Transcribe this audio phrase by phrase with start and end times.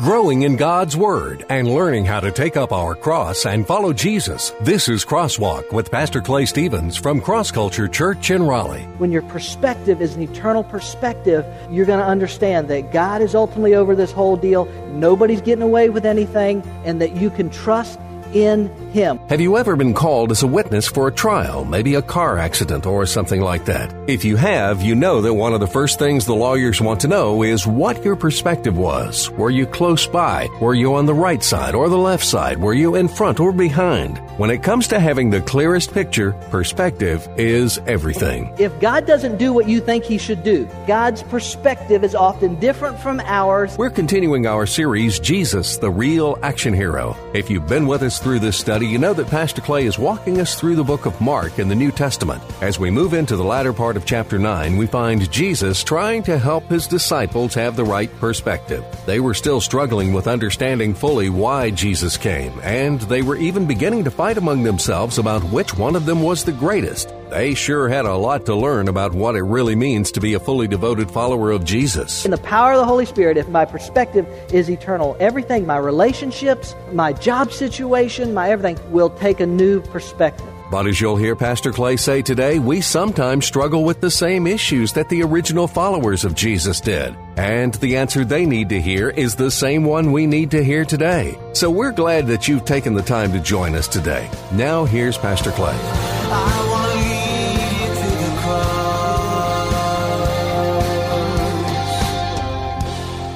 [0.00, 4.54] growing in God's Word, and learning how to take up our cross and follow Jesus.
[4.62, 8.84] This is Crosswalk with Pastor Clay Stevens from Cross Culture Church in Raleigh.
[8.96, 13.74] When your perspective is an eternal perspective, you're going to understand that God is ultimately
[13.74, 14.64] over this whole deal.
[14.88, 18.00] Nobody's getting away with anything, and that you can trust
[18.34, 19.18] in Him.
[19.28, 22.86] Have you ever been called as a witness for a trial, maybe a car accident
[22.86, 23.94] or something like that?
[24.08, 27.08] If you have, you know that one of the first things the lawyers want to
[27.08, 29.30] know is what your perspective was.
[29.30, 30.48] Were you close by?
[30.60, 32.58] Were you on the right side or the left side?
[32.58, 34.18] Were you in front or behind?
[34.38, 38.54] When it comes to having the clearest picture, perspective is everything.
[38.58, 42.98] If God doesn't do what you think He should do, God's perspective is often different
[43.00, 43.76] from ours.
[43.78, 47.16] We're continuing our series, Jesus, the Real Action Hero.
[47.34, 50.40] If you've been with us through this study, you know that Pastor Clay is walking
[50.40, 52.42] us through the book of Mark in the New Testament.
[52.60, 56.38] As we move into the latter part of chapter 9, we find Jesus trying to
[56.38, 58.84] help his disciples have the right perspective.
[59.06, 64.04] They were still struggling with understanding fully why Jesus came, and they were even beginning
[64.04, 67.12] to fight among themselves about which one of them was the greatest.
[67.30, 70.40] They sure had a lot to learn about what it really means to be a
[70.40, 72.24] fully devoted follower of Jesus.
[72.24, 76.74] In the power of the Holy Spirit, if my perspective is eternal, everything, my relationships,
[76.92, 80.46] my job situation, my everything, will take a new perspective.
[80.72, 84.92] But as you'll hear Pastor Clay say today, we sometimes struggle with the same issues
[84.94, 87.14] that the original followers of Jesus did.
[87.36, 90.84] And the answer they need to hear is the same one we need to hear
[90.84, 91.38] today.
[91.52, 94.28] So we're glad that you've taken the time to join us today.
[94.52, 96.79] Now here's Pastor Clay.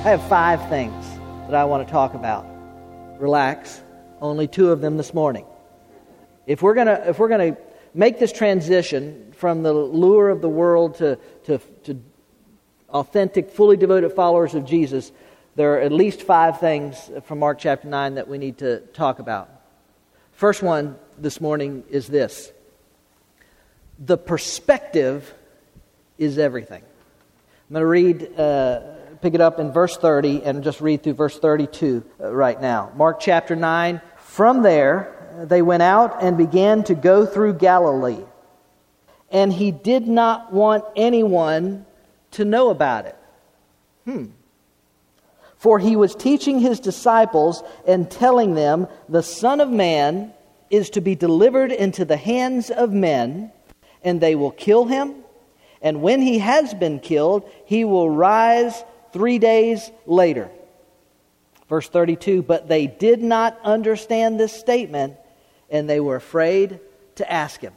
[0.05, 1.03] I have five things
[1.47, 2.47] that I want to talk about.
[3.19, 3.81] Relax,
[4.21, 5.47] only two of them this morning.
[6.47, 7.61] If we're going to if we're going to
[7.95, 12.03] make this transition from the lure of the world to, to, to
[12.91, 15.11] authentic, fully devoted followers of Jesus,
[15.57, 19.21] there are at least five things from Mark chapter 9 that we need to talk
[19.21, 19.49] about.
[20.33, 22.53] First one this morning is this
[23.99, 25.33] the perspective
[26.19, 26.83] is everything.
[27.71, 28.81] I'm going to read, uh,
[29.25, 32.93] pick it up in verse 30 and just read through verse 32 uh, right now.
[32.95, 34.03] Mark chapter 9.
[34.19, 38.23] From there, they went out and began to go through Galilee.
[39.31, 41.87] And he did not want anyone
[42.33, 43.17] to know about it.
[44.05, 44.27] Hmm.
[45.57, 50.35] For he was teaching his disciples and telling them, The Son of Man
[50.69, 53.53] is to be delivered into the hands of men,
[54.03, 55.15] and they will kill him.
[55.81, 60.51] And when he has been killed, he will rise three days later.
[61.69, 65.15] Verse 32 But they did not understand this statement,
[65.71, 66.81] and they were afraid
[67.15, 67.73] to ask him.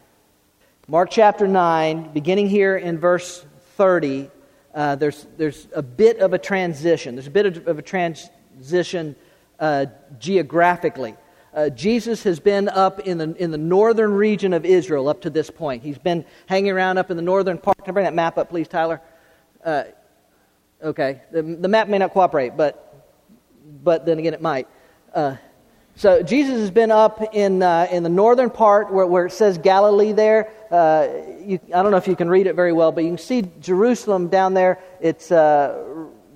[0.89, 3.45] Mark chapter 9, beginning here in verse
[3.75, 4.29] 30,
[4.73, 7.15] uh, there's, there's a bit of a transition.
[7.15, 9.15] There's a bit of, of a transition
[9.59, 9.85] uh,
[10.19, 11.15] geographically.
[11.53, 15.29] Uh, Jesus has been up in the, in the northern region of Israel up to
[15.29, 15.83] this point.
[15.83, 17.77] He's been hanging around up in the northern part.
[17.77, 19.01] Can I bring that map up, please, Tyler?
[20.83, 21.21] Okay.
[21.31, 23.05] The, the, map may not cooperate, but,
[23.83, 24.67] but then again, it might.
[25.13, 25.37] Uh,
[25.95, 29.57] so Jesus has been up in, uh, in the northern part where, where it says
[29.57, 30.51] Galilee there.
[30.69, 31.07] Uh,
[31.39, 33.49] you, I don't know if you can read it very well, but you can see
[33.59, 34.79] Jerusalem down there.
[35.01, 35.83] It's uh,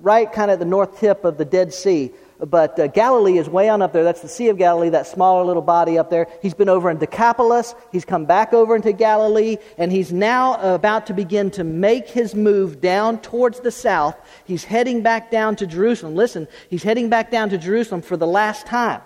[0.00, 2.10] right kind of the north tip of the Dead Sea.
[2.48, 4.02] But uh, Galilee is way on up there.
[4.02, 6.26] That's the Sea of Galilee, that smaller little body up there.
[6.42, 7.76] He's been over in Decapolis.
[7.92, 9.58] He's come back over into Galilee.
[9.78, 14.16] And he's now about to begin to make his move down towards the south.
[14.44, 16.16] He's heading back down to Jerusalem.
[16.16, 19.02] Listen, he's heading back down to Jerusalem for the last time.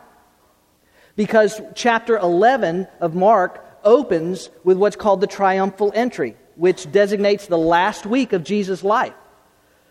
[1.15, 7.59] Because chapter 11 of Mark opens with what's called the triumphal entry, which designates the
[7.59, 9.15] last week of Jesus' life.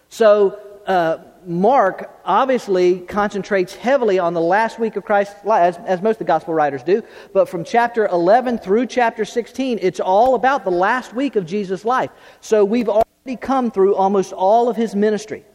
[0.10, 1.18] So, uh,
[1.48, 6.20] Mark obviously concentrates heavily on the last week of Christ's life, as, as, most of
[6.20, 7.04] the gospel writers do.
[7.34, 11.86] But from chapter 11 through chapter 16, it's all about the last week of Jesus'
[11.86, 12.10] life.
[12.42, 15.46] So we've already come through almost all of his ministry.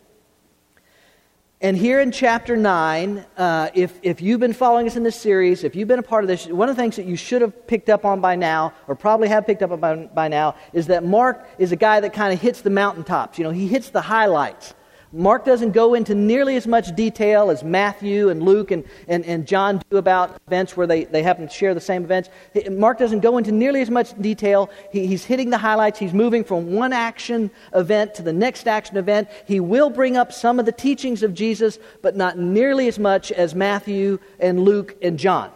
[1.63, 5.63] And here in chapter 9, uh, if, if you've been following us in this series,
[5.63, 7.67] if you've been a part of this, one of the things that you should have
[7.67, 10.87] picked up on by now, or probably have picked up on by, by now, is
[10.87, 13.37] that Mark is a guy that kind of hits the mountaintops.
[13.37, 14.73] You know, he hits the highlights.
[15.13, 19.45] Mark doesn't go into nearly as much detail as Matthew and Luke and, and, and
[19.45, 22.29] John do about events where they, they happen to share the same events.
[22.71, 24.71] Mark doesn't go into nearly as much detail.
[24.93, 25.99] He, he's hitting the highlights.
[25.99, 29.29] He's moving from one action event to the next action event.
[29.47, 33.33] He will bring up some of the teachings of Jesus, but not nearly as much
[33.33, 35.51] as Matthew and Luke and John.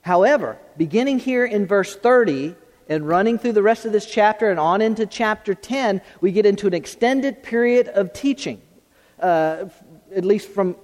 [0.00, 2.56] However, beginning here in verse 30,
[2.88, 6.46] and running through the rest of this chapter and on into chapter 10, we get
[6.46, 8.60] into an extended period of teaching.
[9.20, 9.66] uh,
[10.14, 10.76] at least from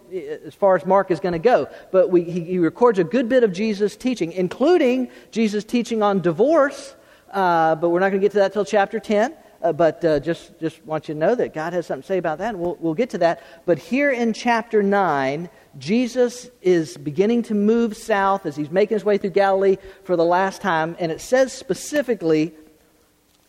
[0.46, 1.68] as far as Mark is going to go.
[1.90, 6.20] But we, he, he, records a good bit of Jesus' teaching, including Jesus' teaching on
[6.20, 6.96] divorce.
[7.30, 9.34] Uh, but we're not going to get to that till chapter 10.
[9.62, 12.18] Uh, but uh, just, just want you to know that God has something to say
[12.18, 13.42] about that, and we'll, we'll get to that.
[13.64, 15.48] But here in chapter 9,
[15.78, 20.24] Jesus is beginning to move south as he's making his way through Galilee for the
[20.24, 20.96] last time.
[20.98, 22.52] And it says specifically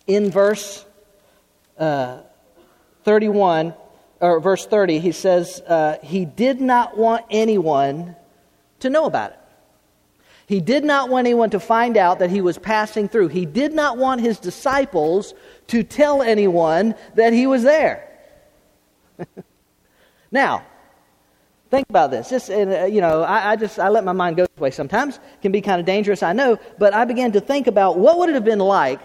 [0.08, 0.86] in verse
[1.78, 2.20] uh,
[3.04, 3.74] 31,
[4.22, 8.16] or verse 30, he says, uh, He did not want anyone
[8.80, 9.40] to know about it.
[10.46, 13.30] He did not want anyone to find out that he was passing through.
[13.30, 15.34] He did not want his disciples
[15.68, 18.10] to tell anyone that he was there.
[20.31, 20.66] now,
[21.74, 22.30] think about this.
[22.30, 25.18] Just, uh, you know, I, I, just I let my mind go this way sometimes.
[25.18, 26.60] It can be kind of dangerous, I know.
[26.78, 29.02] But I began to think about what would it have been like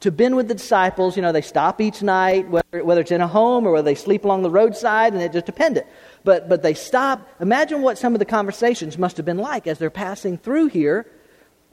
[0.00, 1.16] to been with the disciples.
[1.16, 3.94] You know, they stop each night, whether, whether it's in a home or whether they
[3.94, 5.84] sleep along the roadside, and it just depended.
[6.24, 7.28] But, but they stop.
[7.40, 11.06] Imagine what some of the conversations must have been like as they're passing through here.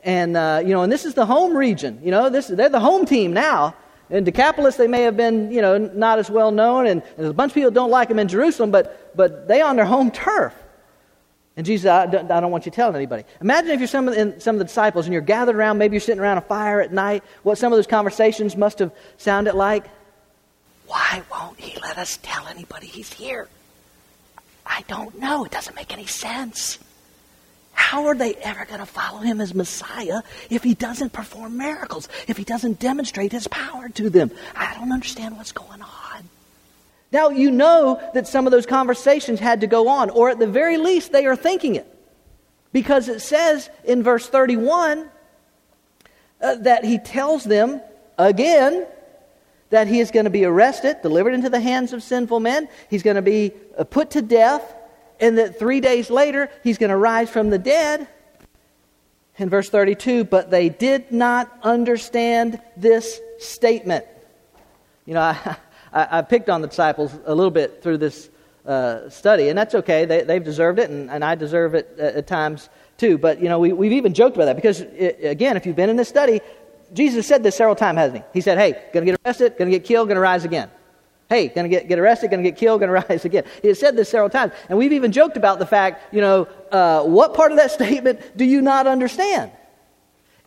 [0.03, 1.99] And, uh, you know, and this is the home region.
[2.03, 3.73] You know, this, they're the home team now.
[4.09, 7.33] In Decapolis, they may have been, you know, not as well known, and, and a
[7.33, 10.53] bunch of people don't like them in Jerusalem, but, but they on their home turf.
[11.57, 13.23] And Jesus, I don't, I don't, want you telling anybody.
[13.41, 15.93] Imagine if you're some of, the, some of the disciples and you're gathered around, maybe
[15.93, 19.55] you're sitting around a fire at night, what some of those conversations must have sounded
[19.55, 19.85] like.
[20.87, 23.47] Why won't he let us tell anybody he's here?
[24.65, 25.45] I don't know.
[25.45, 26.77] It doesn't make any sense.
[27.75, 32.09] How are they ever going to follow him as Messiah if he doesn't perform miracles,
[32.27, 34.31] if he doesn't demonstrate his power to them?
[34.55, 36.29] I don't understand what's going on.
[37.11, 40.47] Now, you know that some of those conversations had to go on, or at the
[40.47, 41.87] very least, they are thinking it.
[42.73, 45.09] Because it says in verse 31
[46.41, 47.81] uh, that he tells them
[48.17, 48.85] again
[49.69, 53.03] that he is going to be arrested, delivered into the hands of sinful men, he's
[53.03, 54.75] going to be uh, put to death,
[55.19, 58.07] and that three days later he's going to rise from the dead.
[59.37, 64.05] In verse 32, but they did not understand this statement.
[65.05, 65.57] You know, I,
[65.91, 68.29] I, I picked on the disciples a little bit through this
[68.65, 70.05] uh, study, and that's okay.
[70.05, 73.17] They, have deserved it, and, and, I deserve it at, at, times too.
[73.17, 75.89] But, you know, we, we've even joked about that because, it, again, if you've been
[75.89, 76.41] in this study,
[76.93, 78.23] Jesus said this several times, hasn't he?
[78.33, 80.69] He said, hey, going to get arrested, going to get killed, going to rise again.
[81.27, 83.45] Hey, to get, get arrested, to get killed, to rise again.
[83.61, 84.53] He has said this several times.
[84.69, 88.37] And we've even joked about the fact, you know, uh, what part of that statement
[88.37, 89.51] do you not understand?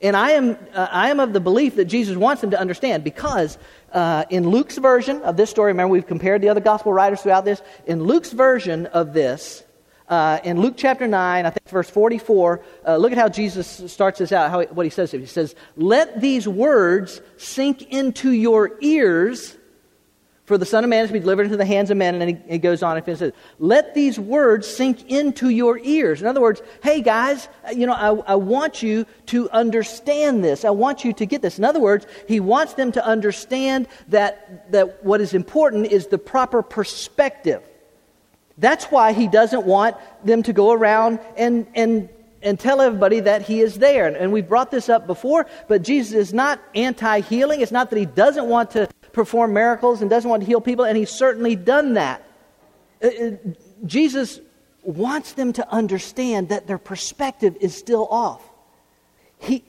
[0.00, 3.02] And I am, uh, I am of the belief that Jesus wants them to understand
[3.02, 3.58] because
[3.92, 7.44] uh, in Luke's version of this story, remember we've compared the other gospel writers throughout
[7.44, 7.60] this.
[7.84, 9.64] In Luke's version of this,
[10.08, 14.20] uh, in Luke chapter 9, I think verse 44, uh, look at how Jesus starts
[14.20, 15.10] this out, how, what he says.
[15.10, 19.57] He says, Let these words sink into your ears
[20.48, 22.14] for the Son of Man is to be delivered into the hands of men.
[22.14, 26.22] And then he, goes on and says, Let these words sink into your ears.
[26.22, 30.64] In other words, hey guys, uh, you know, I, I want you to understand this.
[30.64, 31.58] I want you to get this.
[31.58, 36.16] In other words, he wants them to understand that, that what is important is the
[36.16, 37.62] proper perspective.
[38.56, 42.08] That's why he doesn't want them to go around and, and
[42.40, 44.06] and tell everybody that he is there.
[44.06, 47.60] And, we brought this up before, but Jesus is not anti healing.
[47.60, 50.84] It's not that he doesn't want to perform miracles and doesn't want to heal people,
[50.84, 52.22] and he's certainly done that.
[53.02, 53.30] Uh, uh,
[53.84, 54.40] Jesus
[54.82, 58.42] wants them to understand that their perspective is still off.
[59.38, 59.62] He,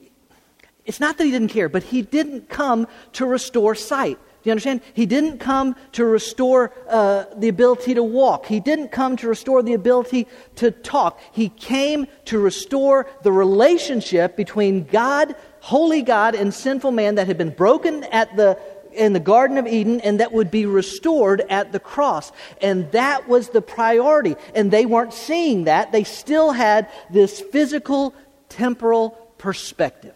[0.86, 4.18] it's not that he didn't care, but he didn't come to restore sight.
[4.42, 4.80] Do you understand?
[4.94, 8.46] He didn't come to restore uh, the ability to walk.
[8.46, 11.20] He didn't come to restore the ability to talk.
[11.34, 17.38] He came to restore the relationship between God, holy God, and sinful man that had
[17.38, 18.58] been broken at the
[19.00, 22.32] in the Garden of Eden and that would be restored at the cross.
[22.62, 24.36] And that was the priority.
[24.54, 25.92] And they weren't seeing that.
[25.92, 28.14] They still had this physical,
[28.50, 30.14] temporal perspective.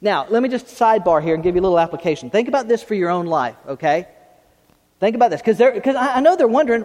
[0.00, 2.30] Now, let me just sidebar here and give you a little application.
[2.30, 4.06] Think about this for your own life, okay?
[5.00, 6.82] Think about this, because I, I know they're wondering,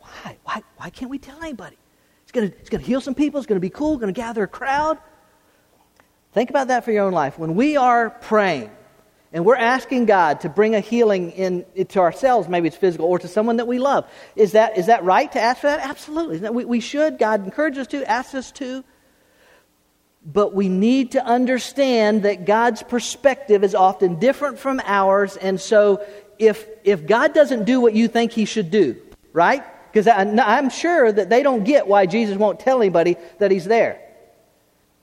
[0.00, 0.36] why?
[0.42, 1.76] Why, why can't we tell anybody?
[2.22, 4.48] It's going to heal some people, it's going to be cool, going to gather a
[4.48, 4.98] crowd.
[6.32, 7.38] Think about that for your own life.
[7.38, 8.70] When we are praying,
[9.36, 13.18] and we're asking God to bring a healing in, to ourselves, maybe it's physical, or
[13.18, 14.10] to someone that we love.
[14.34, 15.80] Is that, is that right to ask for that?
[15.80, 16.48] Absolutely.
[16.48, 17.18] We, we should.
[17.18, 18.82] God encourages us to, asks us to.
[20.24, 25.36] But we need to understand that God's perspective is often different from ours.
[25.36, 26.02] And so
[26.38, 28.96] if, if God doesn't do what you think he should do,
[29.34, 29.62] right?
[29.92, 34.00] Because I'm sure that they don't get why Jesus won't tell anybody that he's there.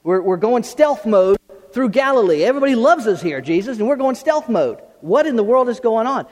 [0.01, 1.37] We're, we're going stealth mode
[1.73, 2.43] through Galilee.
[2.43, 4.79] Everybody loves us here, Jesus, and we're going stealth mode.
[5.01, 6.27] What in the world is going on?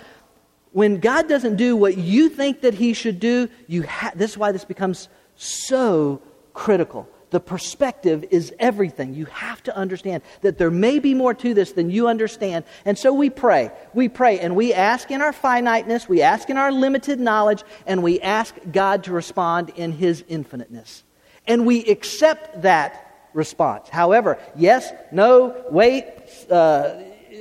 [0.72, 4.38] when God doesn't do what you think that He should do, you ha- this is
[4.38, 6.22] why this becomes so
[6.54, 7.08] critical.
[7.30, 9.14] The perspective is everything.
[9.14, 12.66] You have to understand that there may be more to this than you understand.
[12.84, 13.72] And so we pray.
[13.94, 18.04] We pray and we ask in our finiteness, we ask in our limited knowledge, and
[18.04, 21.04] we ask God to respond in His infiniteness.
[21.48, 23.90] And we accept that response.
[23.90, 26.06] However, yes, no, wait,
[26.50, 26.96] uh,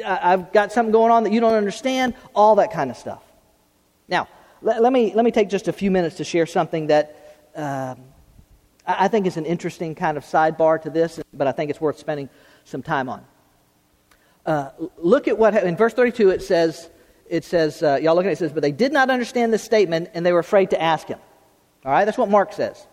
[0.04, 3.22] I've got something going on that you don't understand, all that kind of stuff.
[4.08, 4.28] Now,
[4.62, 7.16] let, let me, let me take just a few minutes to share something that
[7.56, 8.00] um,
[8.86, 11.98] I think is an interesting kind of sidebar to this, but I think it's worth
[11.98, 12.28] spending
[12.64, 13.24] some time on.
[14.46, 16.90] Uh, look at what, in verse 32, it says,
[17.28, 19.62] it says, uh, y'all look at it, it says, but they did not understand this
[19.62, 21.18] statement and they were afraid to ask him.
[21.84, 22.86] All right, that's what Mark says.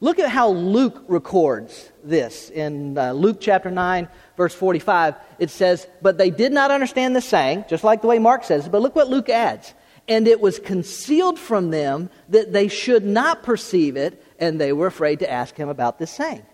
[0.00, 2.50] Look at how Luke records this.
[2.50, 7.22] In uh, Luke chapter 9, verse 45, it says, But they did not understand the
[7.22, 9.72] saying, just like the way Mark says, but look what Luke adds.
[10.06, 14.86] And it was concealed from them that they should not perceive it, and they were
[14.86, 16.44] afraid to ask him about this saying.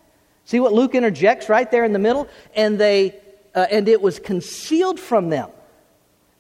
[0.45, 2.29] See what Luke interjects right there in the middle?
[2.55, 3.17] And, they,
[3.55, 5.51] uh, and it was concealed from them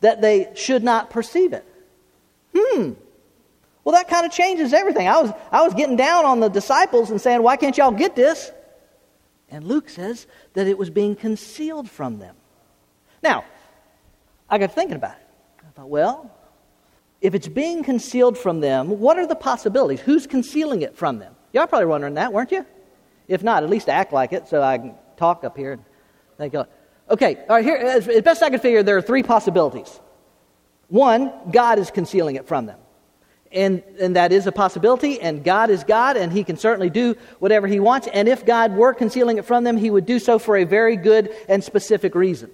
[0.01, 1.65] that they should not perceive it.
[2.57, 2.93] Hmm,
[3.85, 5.09] well, that kind of changes everything.
[5.09, 8.15] I was, I was getting down on the disciples and saying, Why can't y'all get
[8.15, 8.53] this?
[9.49, 12.37] And Luke says that it was being concealed from them.
[13.23, 13.45] Now,
[14.49, 15.27] I got thinking about it.
[15.67, 16.31] I thought, well,
[17.21, 20.01] if it's being concealed from them, what are the possibilities?
[20.01, 21.35] Who's concealing it from them?
[21.53, 22.65] Y'all probably wondering that, weren't you?
[23.29, 25.85] If not, at least act like it so I can talk up here and
[26.39, 26.69] thank God.
[27.11, 30.01] Okay, all right, here, as best I can figure, there are three possibilities.
[30.89, 32.79] One, God is concealing it from them
[33.53, 37.17] and, and that is a possibility, and God is God, and He can certainly do
[37.39, 38.09] whatever He wants.
[38.13, 40.97] And if God were concealing it from them, He would do so for a very
[40.97, 42.51] good and specific reason.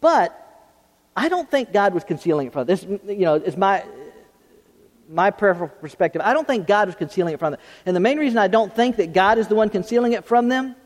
[0.00, 0.40] But
[1.16, 2.76] I don't think God was concealing it from them.
[2.76, 3.84] This, you know, is my
[5.08, 6.22] my prayerful perspective.
[6.24, 7.60] I don't think God was concealing it from them.
[7.84, 10.48] And the main reason I don't think that God is the one concealing it from
[10.48, 10.76] them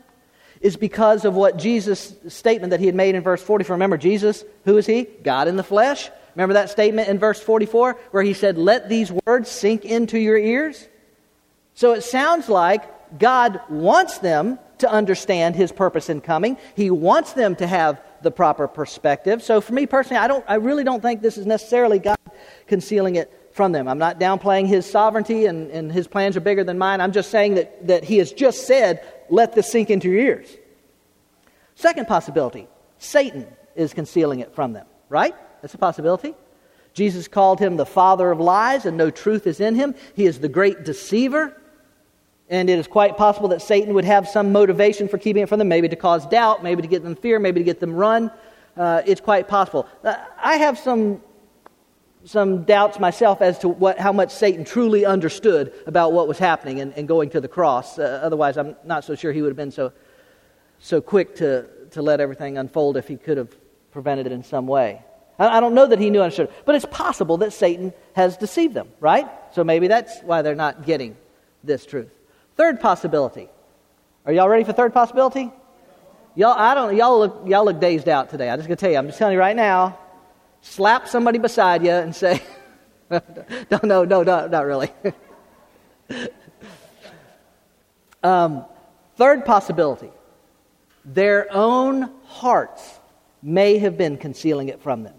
[0.61, 3.71] is because of what Jesus' statement that he had made in verse 40.
[3.71, 5.03] Remember, Jesus, who is he?
[5.03, 6.09] God in the flesh.
[6.35, 10.37] Remember that statement in verse 44 where he said, Let these words sink into your
[10.37, 10.87] ears?
[11.73, 16.57] So it sounds like God wants them to understand his purpose in coming.
[16.75, 19.43] He wants them to have the proper perspective.
[19.43, 22.17] So for me personally, I, don't, I really don't think this is necessarily God
[22.67, 23.87] concealing it from them.
[23.87, 27.01] I'm not downplaying his sovereignty and, and his plans are bigger than mine.
[27.01, 30.49] I'm just saying that, that he has just said, let this sink into your ears.
[31.75, 32.67] Second possibility
[32.97, 35.35] Satan is concealing it from them, right?
[35.61, 36.33] That's a possibility.
[36.93, 39.95] Jesus called him the father of lies, and no truth is in him.
[40.15, 41.55] He is the great deceiver.
[42.49, 45.59] And it is quite possible that Satan would have some motivation for keeping it from
[45.59, 48.31] them, maybe to cause doubt, maybe to get them fear, maybe to get them run.
[48.75, 49.87] Uh, it's quite possible.
[50.03, 51.21] Uh, I have some,
[52.25, 56.81] some doubts myself as to what, how much Satan truly understood about what was happening
[56.81, 57.99] and, and going to the cross.
[57.99, 59.93] Uh, otherwise, I'm not so sure he would have been so,
[60.79, 63.55] so quick to, to let everything unfold if he could have
[63.91, 65.03] prevented it in some way.
[65.39, 68.73] I don't know that he knew I understood, but it's possible that Satan has deceived
[68.73, 69.27] them, right?
[69.53, 71.15] So maybe that's why they're not getting
[71.63, 72.09] this truth.
[72.57, 73.47] Third possibility.
[74.25, 75.51] Are y'all ready for third possibility?
[76.35, 76.95] Y'all, I don't.
[76.95, 77.43] Y'all look.
[77.45, 78.49] Y'all look dazed out today.
[78.49, 78.97] I'm just gonna tell you.
[78.97, 79.97] I'm just telling you right now.
[80.61, 82.41] Slap somebody beside you and say,
[83.09, 83.21] "No,
[83.83, 84.91] no, no, no, not really."
[88.23, 88.65] um,
[89.15, 90.11] third possibility.
[91.05, 92.99] Their own hearts
[93.41, 95.18] may have been concealing it from them.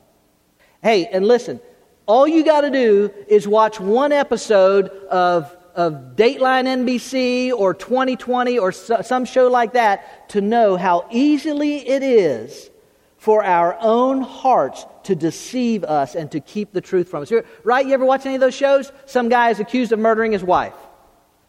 [0.83, 1.61] Hey, and listen,
[2.07, 8.59] all you got to do is watch one episode of, of Dateline NBC or 2020
[8.59, 12.71] or so, some show like that to know how easily it is
[13.19, 17.33] for our own hearts to deceive us and to keep the truth from us.
[17.63, 17.87] Right?
[17.87, 18.91] You ever watch any of those shows?
[19.05, 20.75] Some guy is accused of murdering his wife.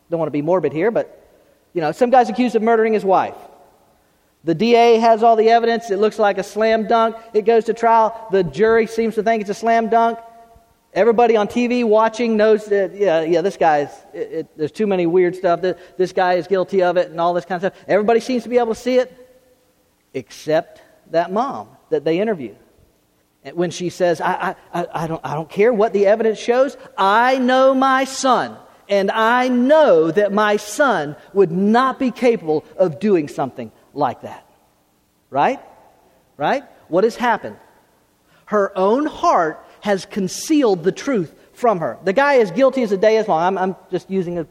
[0.09, 1.17] Don't want to be morbid here, but
[1.73, 3.37] you know, some guy's accused of murdering his wife.
[4.43, 5.91] The DA has all the evidence.
[5.91, 7.15] It looks like a slam dunk.
[7.33, 8.27] It goes to trial.
[8.31, 10.19] The jury seems to think it's a slam dunk.
[10.93, 13.89] Everybody on TV watching knows that, yeah, yeah, this guy's,
[14.57, 15.61] there's too many weird stuff.
[15.61, 17.85] That this guy is guilty of it and all this kind of stuff.
[17.87, 19.15] Everybody seems to be able to see it,
[20.13, 20.81] except
[21.11, 22.55] that mom that they interview.
[23.53, 27.37] When she says, I, I, I, don't, I don't care what the evidence shows, I
[27.37, 28.57] know my son,
[28.87, 34.45] and I know that my son would not be capable of doing something like that.
[35.29, 35.59] Right?
[36.37, 36.63] Right?
[36.87, 37.57] What has happened?
[38.45, 41.97] Her own heart has concealed the truth from her.
[42.03, 43.41] The guy is guilty as a day is long.
[43.41, 44.47] I'm, I'm just using it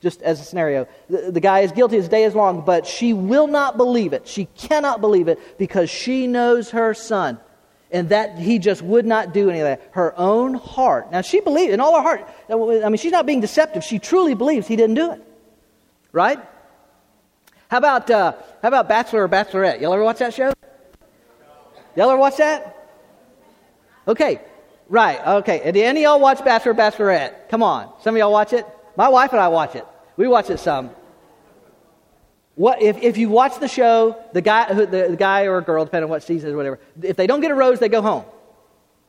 [0.00, 0.86] just as a scenario.
[1.08, 4.12] The, the guy is guilty as a day is long, but she will not believe
[4.12, 4.28] it.
[4.28, 7.38] She cannot believe it because she knows her son.
[7.94, 9.80] and that he just would not do any of that.
[9.92, 11.12] Her own heart.
[11.12, 12.28] Now, she believed in all her heart.
[12.50, 13.84] I mean, she's not being deceptive.
[13.84, 15.22] She truly believes he didn't do it.
[16.10, 16.40] Right?
[17.74, 19.80] How about, uh, how about Bachelor or Bachelorette?
[19.80, 20.52] Y'all ever watch that show?
[21.96, 22.88] Y'all ever watch that?
[24.06, 24.40] Okay,
[24.88, 25.60] right, okay.
[25.72, 27.48] Did any of y'all watch Bachelor or Bachelorette?
[27.48, 27.92] Come on.
[28.00, 28.64] Some of y'all watch it?
[28.94, 29.84] My wife and I watch it.
[30.16, 30.90] We watch it some.
[32.54, 36.04] What, if, if you watch the show, the guy, the, the guy or girl, depending
[36.04, 38.24] on what season or whatever, if they don't get a rose, they go home.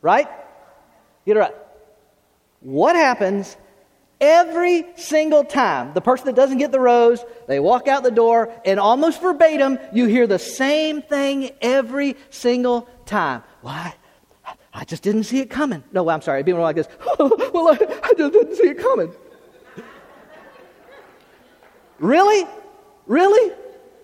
[0.02, 0.26] Right?
[1.24, 1.54] Get it right.
[2.62, 3.56] What happens
[4.20, 5.94] every single time?
[5.94, 9.78] The person that doesn't get the rose, they walk out the door, and almost verbatim,
[9.92, 13.42] you hear the same thing every single time.
[13.62, 13.94] Why?
[14.72, 15.82] I just didn't see it coming.
[15.90, 16.44] No, I'm sorry.
[16.44, 16.88] People are like this.
[17.18, 19.10] well, I, I just didn't see it coming.
[21.98, 22.46] really?
[23.06, 23.54] Really?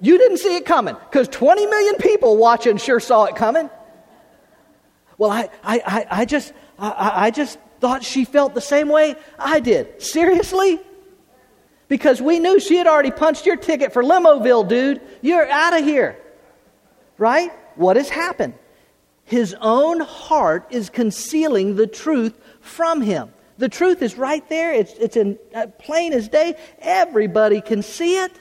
[0.00, 3.69] You didn't see it coming because 20 million people watching sure saw it coming.
[5.19, 9.17] Well, I, I, I, I just, I, I just thought she felt the same way
[9.41, 10.01] I did.
[10.01, 10.79] Seriously?
[11.89, 15.01] Because we knew she had already punched your ticket for Limoville, dude.
[15.21, 16.17] You're out of here.
[17.19, 17.51] Right?
[17.75, 18.55] What has happened?
[19.25, 23.35] His own heart is concealing the truth from him.
[23.59, 24.73] The truth is right there.
[24.73, 26.55] It's, it's in, uh, plain as day.
[26.79, 28.33] Everybody can see it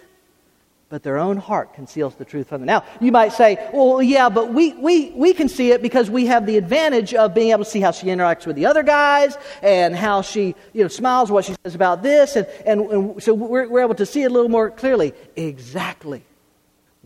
[0.91, 2.67] but their own heart conceals the truth from them.
[2.67, 6.25] Now, you might say, well, yeah, but we, we, we can see it because we
[6.25, 9.37] have the advantage of being able to see how she interacts with the other guys
[9.63, 13.33] and how she you know, smiles, what she says about this, and, and, and so
[13.33, 15.13] we're, we're able to see it a little more clearly.
[15.37, 16.25] Exactly.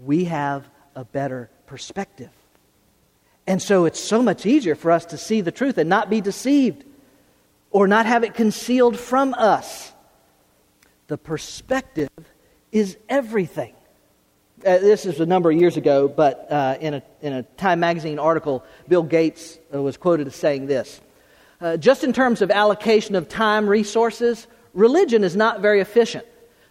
[0.04, 2.32] We have a better perspective.
[3.46, 6.22] And so it's so much easier for us to see the truth and not be
[6.22, 6.84] deceived
[7.70, 9.94] or not have it concealed from us.
[11.06, 12.10] The perspective
[12.76, 13.74] is everything.
[14.60, 17.80] Uh, this is a number of years ago, but uh, in, a, in a Time
[17.80, 21.00] magazine article, Bill Gates uh, was quoted as saying this
[21.62, 26.26] uh, Just in terms of allocation of time resources, religion is not very efficient.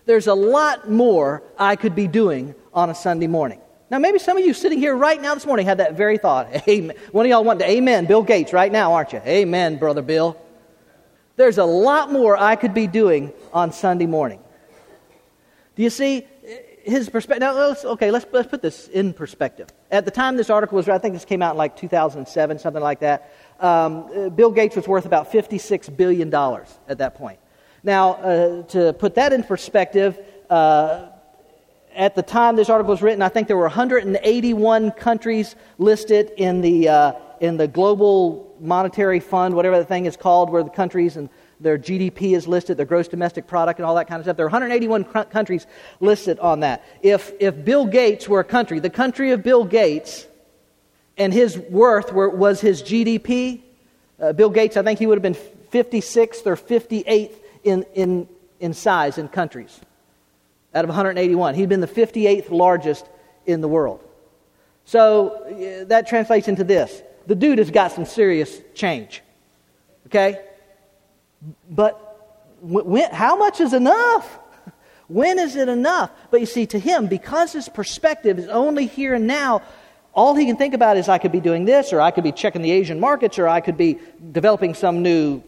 [0.04, 3.60] There's a lot more I could be doing on a Sunday morning.
[3.90, 6.48] Now, maybe some of you sitting here right now this morning had that very thought.
[6.68, 6.94] Amen.
[7.12, 9.22] One of y'all want to amen Bill Gates right now, aren't you?
[9.24, 10.36] Amen, Brother Bill.
[11.36, 14.40] There's a lot more I could be doing on Sunday morning.
[15.76, 16.26] Do you see
[16.84, 17.40] his perspective?
[17.40, 19.68] Now, let's, okay, let's, let's put this in perspective.
[19.90, 22.82] At the time this article was, I think this came out in like 2007, something
[22.82, 23.32] like that.
[23.58, 27.38] Um, Bill Gates was worth about $56 billion at that point.
[27.82, 31.06] Now, uh, to put that in perspective, uh,
[31.94, 36.60] at the time this article was written, I think there were 181 countries listed in
[36.60, 41.16] the, uh, in the Global Monetary Fund, whatever the thing is called, where the countries
[41.16, 41.28] and
[41.64, 44.36] their GDP is listed, their gross domestic product, and all that kind of stuff.
[44.36, 45.66] There are 181 countries
[45.98, 46.84] listed on that.
[47.02, 50.26] If, if Bill Gates were a country, the country of Bill Gates,
[51.16, 53.62] and his worth were, was his GDP,
[54.20, 55.34] uh, Bill Gates, I think he would have been
[55.72, 57.32] 56th or 58th
[57.64, 58.28] in, in,
[58.60, 59.80] in size in countries
[60.74, 61.54] out of 181.
[61.54, 63.06] He'd been the 58th largest
[63.46, 64.02] in the world.
[64.84, 69.22] So uh, that translates into this the dude has got some serious change.
[70.06, 70.40] Okay?
[71.68, 74.38] But when, how much is enough?
[75.06, 76.10] When is it enough?
[76.30, 79.60] But you see, to him, because his perspective is only here and now,
[80.14, 82.32] all he can think about is I could be doing this, or I could be
[82.32, 83.98] checking the Asian markets, or I could be
[84.32, 85.42] developing some new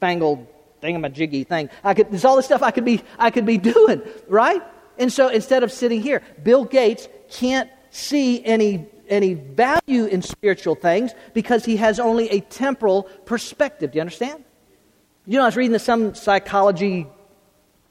[0.00, 0.46] fangled
[0.82, 1.70] thingamajiggy thing.
[1.82, 4.62] I could, there's all this stuff I could be, I could be doing, right?
[4.98, 10.74] And so instead of sitting here, Bill Gates can't see any, any value in spiritual
[10.74, 13.92] things because he has only a temporal perspective.
[13.92, 14.44] Do you understand?
[15.26, 17.06] You know, I was reading that some psychology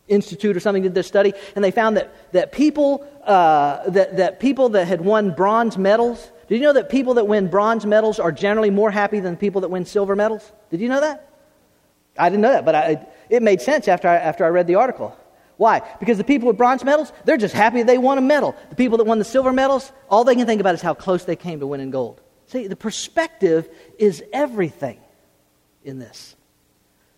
[0.08, 4.40] institute or something did this study, and they found that, that, people, uh, that, that
[4.40, 8.20] people that had won bronze medals, did you know that people that win bronze medals
[8.20, 10.52] are generally more happy than people that win silver medals?
[10.70, 11.30] Did you know that?
[12.18, 14.76] I didn't know that, but I, it made sense after I, after I read the
[14.76, 15.18] article.
[15.58, 15.82] Why?
[16.00, 18.56] Because the people with bronze medals, they're just happy they won a medal.
[18.70, 21.26] The people that won the silver medals, all they can think about is how close
[21.26, 22.22] they came to winning gold.
[22.48, 25.00] See, the perspective is everything
[25.84, 26.36] in this.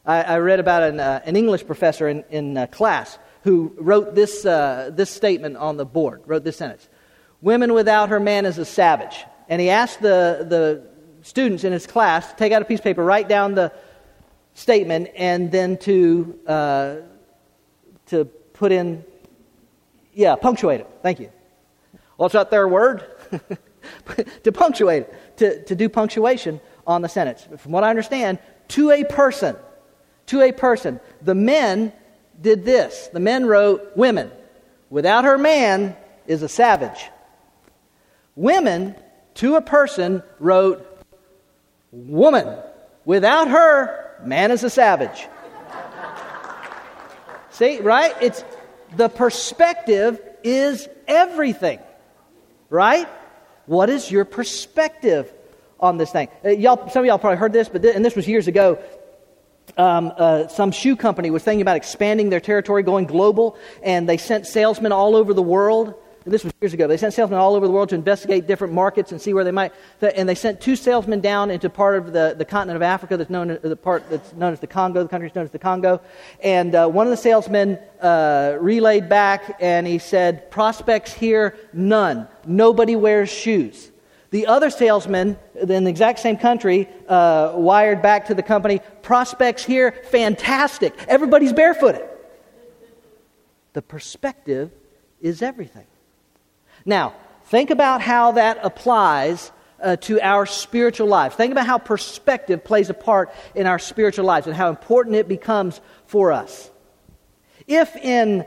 [0.06, 4.16] I, I read about an, uh, an, English professor in, in uh, class who wrote
[4.16, 6.88] this, uh, this statement on the board, wrote this sentence
[7.42, 9.26] Women without her man is a savage.
[9.48, 10.88] And he asked the, the
[11.22, 13.72] students in his class to take out a piece of paper, write down the
[14.54, 16.96] statement, and then to, uh,
[18.08, 19.04] to put in,
[20.14, 20.90] yeah, punctuate it.
[21.04, 21.32] Thank you.
[22.18, 23.04] What's that there word?
[24.44, 27.48] to punctuate it, to, to do punctuation on the sentence.
[27.58, 28.40] From what I understand,
[28.70, 29.56] to a person
[30.28, 31.00] to a person.
[31.22, 31.94] The men
[32.42, 33.08] did this.
[33.14, 34.32] The men wrote, Women,
[34.90, 35.96] without her man
[36.28, 37.10] is a savage.
[38.36, 38.96] Women,
[39.36, 40.86] to a person, wrote,
[41.92, 42.58] woman.
[43.06, 45.28] Without her, man is a savage.
[47.52, 48.14] See, right?
[48.22, 48.44] It's
[48.98, 51.80] the perspective is everything.
[52.70, 53.08] Right?
[53.66, 55.32] What is your perspective
[55.80, 56.28] on this thing?
[56.44, 58.80] Uh, y'all, some of y'all probably heard this, but and this was years ago.
[59.78, 64.18] Um, uh, some shoe company was thinking about expanding their territory, going global, and they
[64.18, 66.88] sent salesmen all over the world this was years ago.
[66.88, 69.52] They sent salesmen all over the world to investigate different markets and see where they
[69.52, 69.74] might.
[70.02, 73.30] And they sent two salesmen down into part of the, the continent of Africa that's
[73.30, 75.04] known the part that's known as the Congo.
[75.04, 76.02] The country known as the Congo.
[76.42, 82.28] And uh, one of the salesmen uh, relayed back, and he said, "Prospects here, none.
[82.46, 83.92] Nobody wears shoes."
[84.32, 89.64] The other salesman in the exact same country uh, wired back to the company, "Prospects
[89.64, 90.94] here, fantastic.
[91.08, 92.04] Everybody's barefooted."
[93.74, 94.72] The perspective
[95.22, 95.88] is everything.
[96.86, 97.14] Now,
[97.46, 101.36] think about how that applies uh, to our spiritual lives.
[101.36, 105.28] Think about how perspective plays a part in our spiritual lives and how important it
[105.28, 106.72] becomes for us.
[107.68, 108.46] If in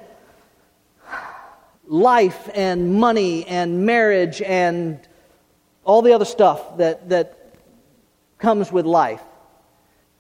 [1.86, 5.00] life and money and marriage and
[5.88, 7.57] all the other stuff that, that
[8.37, 9.22] comes with life,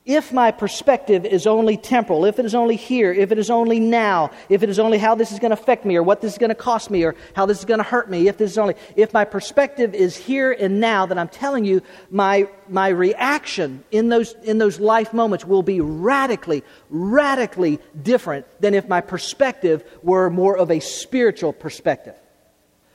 [0.06, 3.78] if my perspective is only temporal, if it is only here, if it is only
[3.78, 6.32] now, if it is only how this is going to affect me or what this
[6.32, 8.50] is going to cost me or how this is going to hurt me, if this
[8.50, 12.88] is only, if my perspective is here and now, then I'm telling you, my, my
[12.88, 19.02] reaction in those, in those life moments will be radically, radically different than if my
[19.02, 22.14] perspective were more of a spiritual perspective.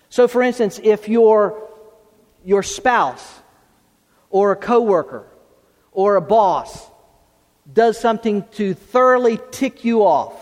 [0.09, 1.69] So, for instance, if your,
[2.43, 3.41] your spouse
[4.29, 5.27] or a coworker
[5.91, 6.89] or a boss
[7.71, 10.33] does something to thoroughly tick you off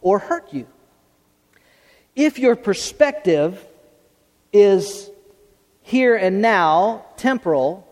[0.00, 0.66] or hurt you.
[2.14, 3.62] If your perspective
[4.52, 5.10] is
[5.82, 7.86] here and now, temporal,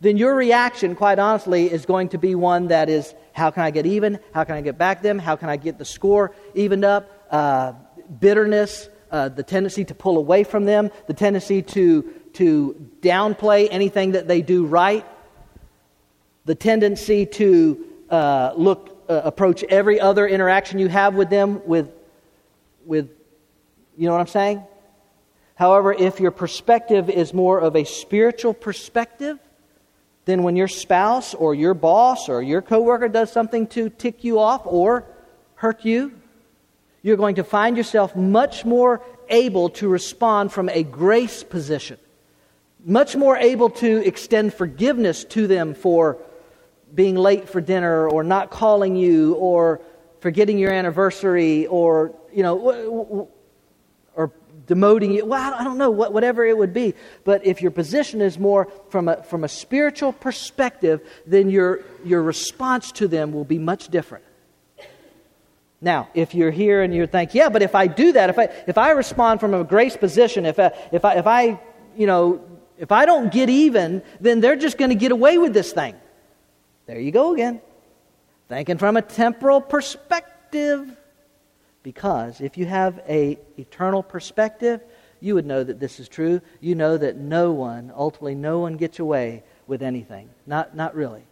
[0.00, 3.70] then your reaction, quite honestly, is going to be one that is how can I
[3.70, 4.20] get even?
[4.32, 5.18] How can I get back them?
[5.18, 7.26] How can I get the score evened up?
[7.30, 7.72] Uh,
[8.20, 14.12] bitterness, uh, the tendency to pull away from them, the tendency to, to downplay anything
[14.12, 15.06] that they do right,
[16.44, 21.90] the tendency to uh, look, uh, approach every other interaction you have with them with,
[22.84, 23.10] with,
[23.96, 24.62] you know what I'm saying?
[25.54, 29.38] However, if your perspective is more of a spiritual perspective,
[30.24, 34.38] then when your spouse or your boss or your coworker does something to tick you
[34.38, 35.04] off or
[35.56, 36.12] hurt you,
[37.02, 41.98] you're going to find yourself much more able to respond from a grace position,
[42.84, 46.18] much more able to extend forgiveness to them for
[46.94, 49.80] being late for dinner or not calling you or
[50.20, 53.28] forgetting your anniversary or, you know,
[54.14, 54.32] or
[54.66, 55.26] demoting you.
[55.26, 56.94] Well, I don't know, whatever it would be.
[57.24, 62.22] But if your position is more from a, from a spiritual perspective, then your, your
[62.22, 64.24] response to them will be much different.
[65.80, 68.44] Now, if you're here and you think, yeah, but if I do that, if I,
[68.66, 71.60] if I respond from a grace position, if I, if I, if I
[71.96, 72.40] you know,
[72.78, 75.94] if I don't get even, then they're just going to get away with this thing.
[76.86, 77.60] There you go again.
[78.48, 80.96] Thinking from a temporal perspective.
[81.82, 84.80] Because if you have a eternal perspective,
[85.20, 86.40] you would know that this is true.
[86.60, 90.28] You know that no one, ultimately, no one gets away with anything.
[90.46, 91.22] Not, not really.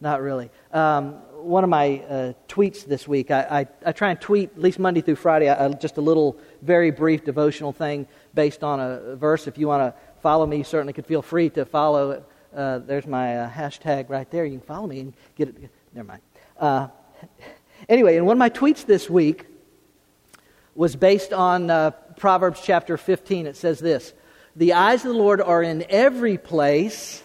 [0.00, 0.50] Not really.
[0.72, 4.60] Um, one of my uh, tweets this week, I, I, I, try and tweet at
[4.60, 9.16] least Monday through Friday, I, just a little very brief devotional thing based on a
[9.16, 9.46] verse.
[9.46, 12.24] If you want to follow me, you certainly could feel free to follow
[12.56, 14.46] uh, there's my uh, hashtag right there.
[14.46, 15.70] You can follow me and get it.
[15.92, 16.22] Never mind.
[16.58, 16.88] Uh,
[17.88, 19.46] anyway, in one of my tweets this week
[20.74, 23.46] was based on uh, Proverbs chapter 15.
[23.46, 24.14] It says this
[24.56, 27.22] The eyes of the Lord are in every place.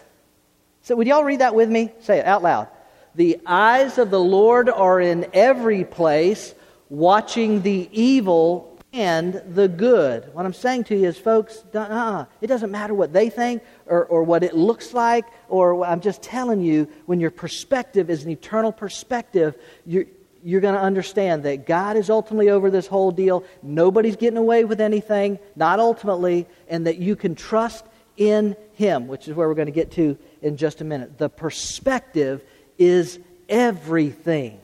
[0.82, 1.92] So, would y'all read that with me?
[2.00, 2.68] Say it out loud.
[3.14, 6.54] The eyes of the Lord are in every place,
[6.90, 10.34] watching the evil and the good.
[10.34, 14.04] What I'm saying to you is, folks, uh, it doesn't matter what they think or,
[14.06, 18.30] or what it looks like, or I'm just telling you, when your perspective is an
[18.30, 19.54] eternal perspective,
[19.86, 20.06] you're,
[20.42, 23.44] you're going to understand that God is ultimately over this whole deal.
[23.62, 27.84] Nobody's getting away with anything, not ultimately, and that you can trust
[28.16, 31.16] in Him, which is where we're going to get to in just a minute.
[31.16, 32.42] The perspective
[32.76, 34.60] is everything.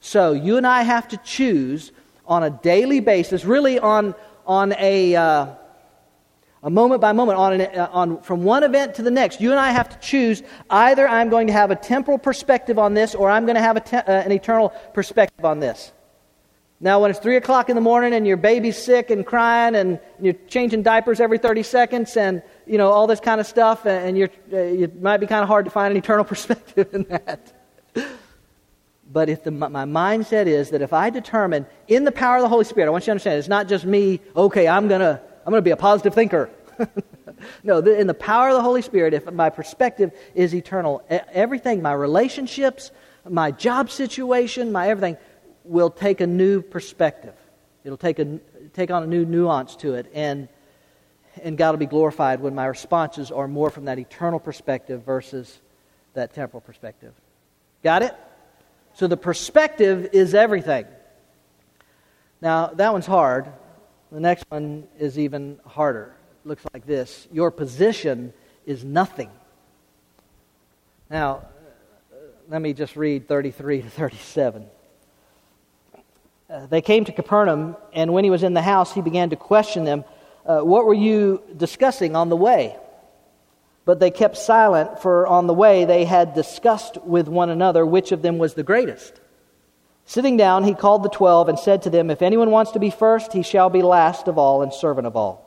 [0.00, 1.92] So you and I have to choose
[2.26, 4.14] on a daily basis, really on,
[4.46, 5.46] on a, uh,
[6.62, 9.40] a moment by moment, on, an, uh, on, from one event to the next.
[9.40, 12.94] You and I have to choose either I'm going to have a temporal perspective on
[12.94, 15.92] this or I'm going to have te- uh, an eternal perspective on this.
[16.78, 19.98] Now, when it's 3 o'clock in the morning and your baby's sick and crying and
[20.20, 24.18] you're changing diapers every 30 seconds and, you know, all this kind of stuff, and
[24.18, 27.52] you're, uh, it might be kind of hard to find an eternal perspective in that.
[29.12, 32.48] But if the, my mindset is that if I determine in the power of the
[32.48, 35.20] Holy Spirit, I want you to understand, it's not just me, okay, I'm going to
[35.46, 36.50] I'm going to be a positive thinker.
[37.62, 41.92] no, in the power of the Holy Spirit, if my perspective is eternal, everything, my
[41.92, 42.90] relationships,
[43.28, 45.16] my job situation, my everything,
[45.62, 47.34] will take a new perspective.
[47.84, 48.40] It'll take, a,
[48.74, 50.10] take on a new nuance to it.
[50.12, 50.48] And,
[51.40, 55.60] and God will be glorified when my responses are more from that eternal perspective versus
[56.14, 57.14] that temporal perspective.
[57.84, 58.16] Got it?
[58.96, 60.86] So the perspective is everything.
[62.40, 63.46] Now, that one's hard.
[64.10, 66.14] The next one is even harder.
[66.42, 68.32] It looks like this Your position
[68.64, 69.28] is nothing.
[71.10, 71.42] Now,
[72.48, 74.66] let me just read 33 to 37.
[76.48, 79.36] Uh, they came to Capernaum, and when he was in the house, he began to
[79.36, 80.04] question them,
[80.46, 82.76] uh, What were you discussing on the way?
[83.86, 88.12] But they kept silent, for on the way they had discussed with one another which
[88.12, 89.18] of them was the greatest.
[90.04, 92.90] Sitting down, he called the twelve and said to them, If anyone wants to be
[92.90, 95.46] first, he shall be last of all and servant of all.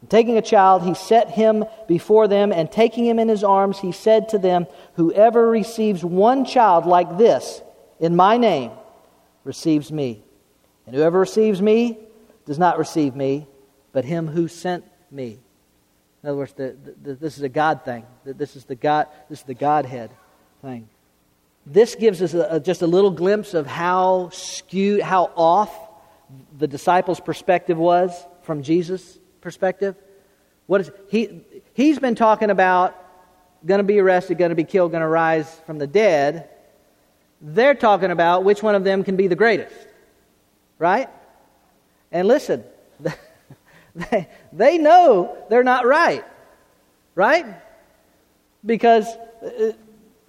[0.00, 3.80] And taking a child, he set him before them, and taking him in his arms,
[3.80, 7.60] he said to them, Whoever receives one child like this
[7.98, 8.70] in my name
[9.42, 10.22] receives me.
[10.86, 11.98] And whoever receives me
[12.46, 13.48] does not receive me,
[13.92, 15.40] but him who sent me.
[16.22, 18.04] In other words, the, the, this is a God thing.
[18.24, 19.06] This is the God.
[19.28, 20.10] This is the Godhead
[20.62, 20.88] thing.
[21.64, 25.72] This gives us a, just a little glimpse of how skewed, how off
[26.56, 29.94] the disciples' perspective was from Jesus' perspective.
[30.66, 31.40] What is he?
[31.74, 32.96] He's been talking about
[33.64, 36.48] going to be arrested, going to be killed, going to rise from the dead.
[37.40, 39.74] They're talking about which one of them can be the greatest,
[40.78, 41.08] right?
[42.10, 42.64] And listen,
[44.52, 46.24] they, know they're not right,
[47.14, 47.46] right?
[48.64, 49.06] Because
[49.42, 49.72] uh,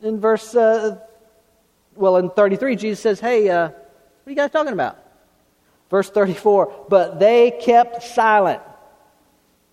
[0.01, 0.97] in verse uh,
[1.99, 3.75] well, in 33, Jesus says, Hey, uh, what
[4.25, 4.97] are you guys talking about?
[5.89, 8.61] Verse 34, but they kept silent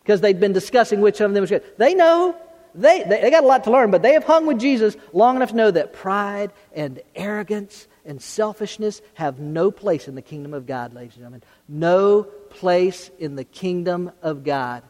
[0.02, 1.62] because they'd been discussing which one of them was good.
[1.78, 2.34] They know,
[2.74, 5.36] they, they, they got a lot to learn, but they have hung with Jesus long
[5.36, 10.54] enough to know that pride and arrogance and selfishness have no place in the kingdom
[10.54, 11.42] of God, ladies and gentlemen.
[11.68, 14.82] No place in the kingdom of God.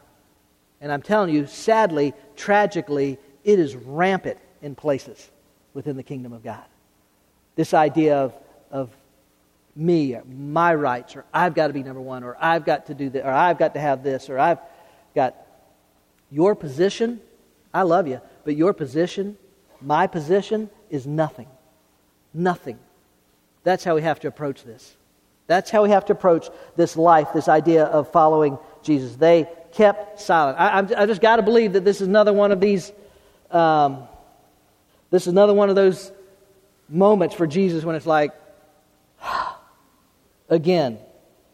[0.79, 5.29] And I'm telling you, sadly, tragically, it is rampant in places
[5.73, 6.63] within the kingdom of God.
[7.55, 8.33] This idea of,
[8.71, 8.89] of
[9.75, 12.93] me, or my rights, or I've got to be number one, or I've got to
[12.93, 14.59] do this, or I've got to have this, or I've
[15.15, 15.35] got
[16.29, 17.19] your position.
[17.73, 19.37] I love you, but your position,
[19.81, 21.47] my position, is nothing.
[22.33, 22.79] Nothing.
[23.63, 24.95] That's how we have to approach this.
[25.47, 29.15] That's how we have to approach this life, this idea of following Jesus.
[29.15, 30.59] They kept silent.
[30.59, 32.91] I, I just got to believe that this is another one of these.
[33.49, 34.07] Um,
[35.09, 36.11] this is another one of those
[36.89, 38.31] moments for Jesus when it's like,
[40.49, 40.99] again,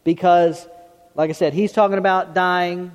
[0.03, 0.67] because,
[1.15, 2.91] like I said, he's talking about dying.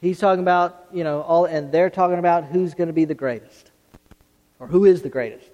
[0.00, 3.14] He's talking about, you know, all, and they're talking about who's going to be the
[3.14, 3.70] greatest
[4.58, 5.50] or who is the greatest.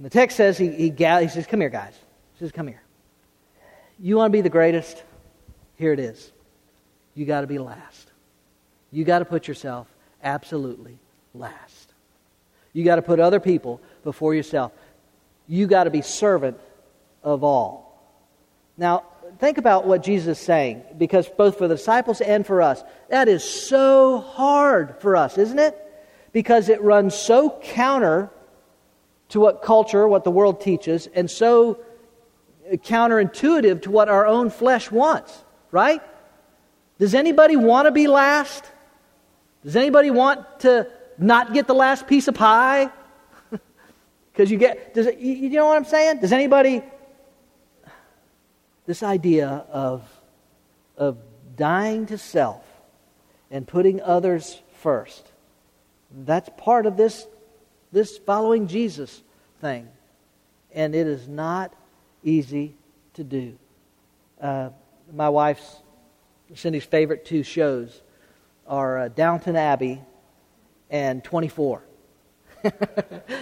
[0.00, 1.92] And the text says, he, he, he says, Come here, guys.
[2.32, 2.80] He says, Come here.
[3.98, 5.04] You want to be the greatest?
[5.76, 6.32] Here it is.
[7.14, 8.10] You got to be last.
[8.90, 9.86] You got to put yourself
[10.22, 10.98] absolutely
[11.34, 11.92] last.
[12.72, 14.72] You got to put other people before yourself
[15.50, 16.58] you got to be servant
[17.22, 18.00] of all.
[18.78, 19.02] Now,
[19.38, 23.28] think about what Jesus is saying, because both for the disciples and for us, that
[23.28, 25.76] is so hard for us, isn't it?
[26.32, 28.30] Because it runs so counter
[29.30, 31.80] to what culture, what the world teaches, and so
[32.72, 36.02] counterintuitive to what our own flesh wants, right?
[36.98, 38.64] Does anybody want to be last?
[39.64, 40.88] Does anybody want to
[41.18, 42.90] not get the last piece of pie?
[44.32, 46.20] Because you get, does it, you, know what I'm saying?
[46.20, 46.82] Does anybody,
[48.86, 50.08] this idea of,
[50.96, 51.18] of
[51.56, 52.64] dying to self
[53.50, 55.30] and putting others first,
[56.10, 57.26] that's part of this,
[57.92, 59.22] this following Jesus
[59.60, 59.88] thing.
[60.72, 61.74] And it is not
[62.22, 62.74] easy
[63.14, 63.58] to do.
[64.40, 64.70] Uh,
[65.12, 65.82] my wife's,
[66.54, 68.02] Cindy's favorite two shows
[68.66, 70.00] are uh, Downton Abbey
[70.90, 71.82] and 24.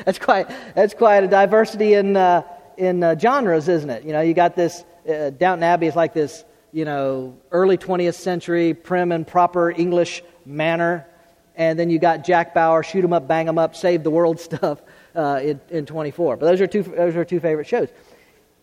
[0.04, 2.42] that's quite that's quite a diversity in uh,
[2.76, 4.04] in uh, genres, isn't it?
[4.04, 8.14] You know, you got this uh, Downton Abbey is like this, you know, early 20th
[8.14, 11.06] century prim and proper English manner,
[11.58, 14.40] and then you got Jack Bauer, shoot 'em up, bang 'em up, save the world
[14.48, 14.80] stuff
[15.14, 16.38] uh, in, in 24.
[16.38, 17.88] But those are two those are two favorite shows.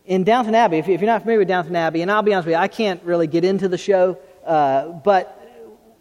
[0.06, 2.54] in Downton Abbey, if, you're not familiar with Downton Abbey, and I'll be honest with
[2.54, 5.32] you, I can't really get into the show, uh, but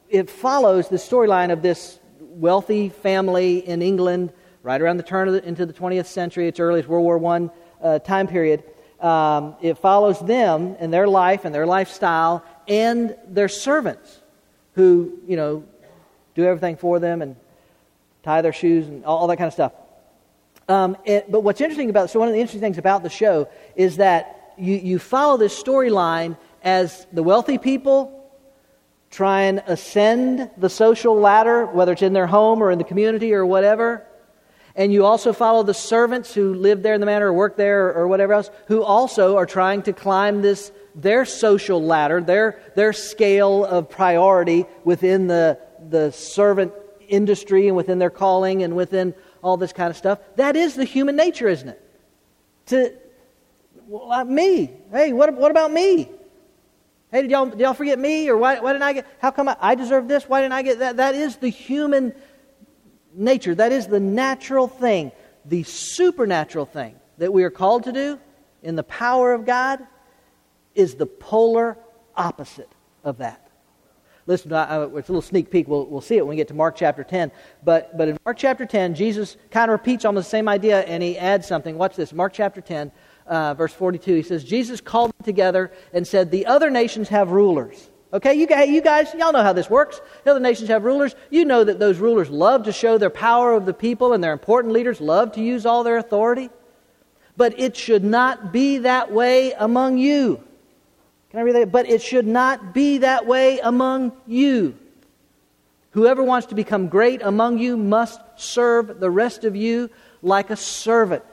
[0.09, 4.31] it follows the storyline of this wealthy family in England
[4.61, 6.47] right around the turn the, into the 20th century.
[6.47, 7.49] It's early, World War I
[7.81, 8.63] uh, time period.
[8.99, 14.21] Um, it follows them and their life and their lifestyle and their servants
[14.73, 15.63] who, you know,
[16.35, 17.35] do everything for them and
[18.23, 19.73] tie their shoes and all, all that kind of stuff.
[20.67, 23.47] Um, it, but what's interesting about so one of the interesting things about the show
[23.75, 28.11] is that you, you follow this storyline as the wealthy people
[29.11, 33.33] try and ascend the social ladder, whether it's in their home or in the community
[33.33, 34.05] or whatever.
[34.75, 37.87] And you also follow the servants who live there in the manor or work there
[37.87, 42.59] or, or whatever else, who also are trying to climb this their social ladder, their,
[42.75, 46.73] their scale of priority within the, the servant
[47.07, 50.19] industry and within their calling and within all this kind of stuff.
[50.35, 51.81] That is the human nature, isn't it?
[52.67, 52.93] To
[53.87, 54.71] well, uh, me.
[54.91, 56.09] Hey, what, what about me?
[57.11, 58.27] Hey, did y'all, did y'all forget me?
[58.29, 60.27] Or why, why didn't I get, how come I, I deserve this?
[60.27, 60.97] Why didn't I get that?
[60.97, 62.13] That is the human
[63.13, 63.53] nature.
[63.55, 65.11] That is the natural thing.
[65.45, 68.19] The supernatural thing that we are called to do
[68.63, 69.85] in the power of God
[70.73, 71.77] is the polar
[72.15, 72.71] opposite
[73.03, 73.44] of that.
[74.27, 75.67] Listen, uh, it's a little sneak peek.
[75.67, 77.31] We'll, we'll see it when we get to Mark chapter 10.
[77.63, 81.03] But, but in Mark chapter 10, Jesus kind of repeats almost the same idea and
[81.03, 81.77] he adds something.
[81.77, 82.11] Watch this.
[82.11, 82.91] Mark chapter 10,
[83.27, 84.15] uh, verse 42.
[84.15, 87.91] He says, Jesus called them together and said, The other nations have rulers.
[88.13, 89.99] Okay, you guys, you guys, y'all know how this works.
[90.23, 91.15] The other nations have rulers.
[91.29, 94.31] You know that those rulers love to show their power of the people, and their
[94.31, 96.49] important leaders love to use all their authority.
[97.35, 100.41] But it should not be that way among you.
[101.35, 101.71] Can I read that?
[101.73, 104.73] But it should not be that way among you.
[105.89, 109.89] Whoever wants to become great among you must serve the rest of you
[110.21, 111.25] like a servant.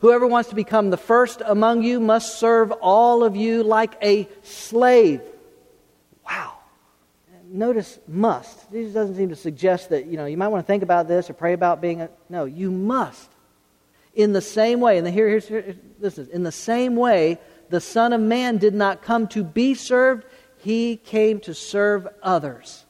[0.00, 4.28] Whoever wants to become the first among you must serve all of you like a
[4.42, 5.22] slave.
[6.28, 6.54] Wow.
[7.46, 8.68] Notice must.
[8.72, 11.30] This doesn't seem to suggest that, you know, you might want to think about this
[11.30, 12.10] or pray about being a.
[12.28, 13.30] No, you must.
[14.16, 17.38] In the same way, and here, here's, here, this is, in the same way,
[17.70, 20.24] the Son of Man did not come to be served,
[20.58, 22.84] he came to serve others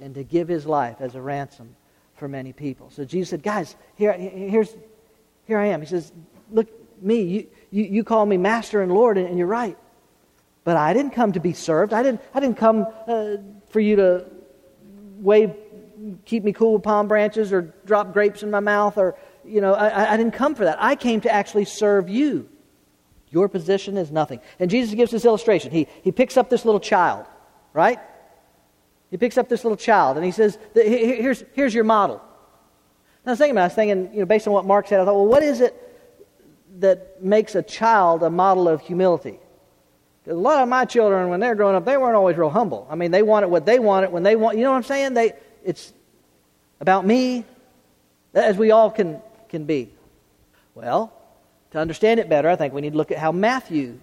[0.00, 1.76] and to give his life as a ransom
[2.14, 2.90] for many people.
[2.90, 4.74] So Jesus said, Guys, here, here's,
[5.46, 5.80] here I am.
[5.80, 6.12] He says,
[6.50, 6.68] look,
[7.02, 9.76] me, you, you, you call me master and Lord, and, and, you're right.
[10.64, 11.92] But I didn't come to be served.
[11.92, 13.36] I didn't, I didn't come uh,
[13.70, 14.26] for you to
[15.18, 15.54] wave,
[16.24, 19.74] keep me cool with palm branches or drop grapes in my mouth or, you know,
[19.74, 20.76] I, I didn't come for that.
[20.80, 22.48] I came to actually serve you.
[23.30, 24.40] Your position is nothing.
[24.58, 25.70] And Jesus gives this illustration.
[25.70, 27.26] He, he picks up this little child,
[27.72, 27.98] right?
[29.10, 32.22] He picks up this little child and he says, here's, here's your model.
[33.24, 35.00] Now, I was thinking about I was thinking, you know, based on what Mark said,
[35.00, 35.74] I thought, well, what is it
[36.78, 39.38] that makes a child a model of humility.
[40.26, 42.86] A lot of my children, when they're growing up, they weren't always real humble.
[42.90, 44.58] I mean, they wanted what they wanted when they want.
[44.58, 45.14] You know what I'm saying?
[45.14, 45.32] They,
[45.64, 45.92] it's
[46.78, 47.44] about me,
[48.34, 49.92] as we all can, can be.
[50.74, 51.12] Well,
[51.72, 53.98] to understand it better, I think we need to look at how Matthew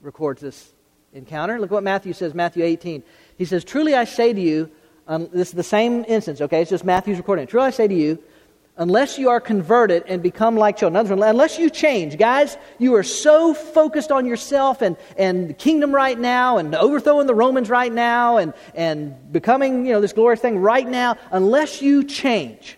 [0.00, 0.72] records this
[1.12, 1.60] encounter.
[1.60, 3.02] Look what Matthew says, Matthew 18.
[3.36, 4.70] He says, Truly I say to you,
[5.06, 6.60] um, this is the same instance, okay?
[6.60, 7.46] It's just Matthew's recording.
[7.46, 8.22] Truly I say to you,
[8.78, 11.22] unless you are converted and become like children.
[11.22, 16.18] Unless you change, guys, you are so focused on yourself and, and the kingdom right
[16.18, 20.58] now and overthrowing the Romans right now and, and becoming, you know, this glorious thing
[20.58, 22.77] right now, unless you change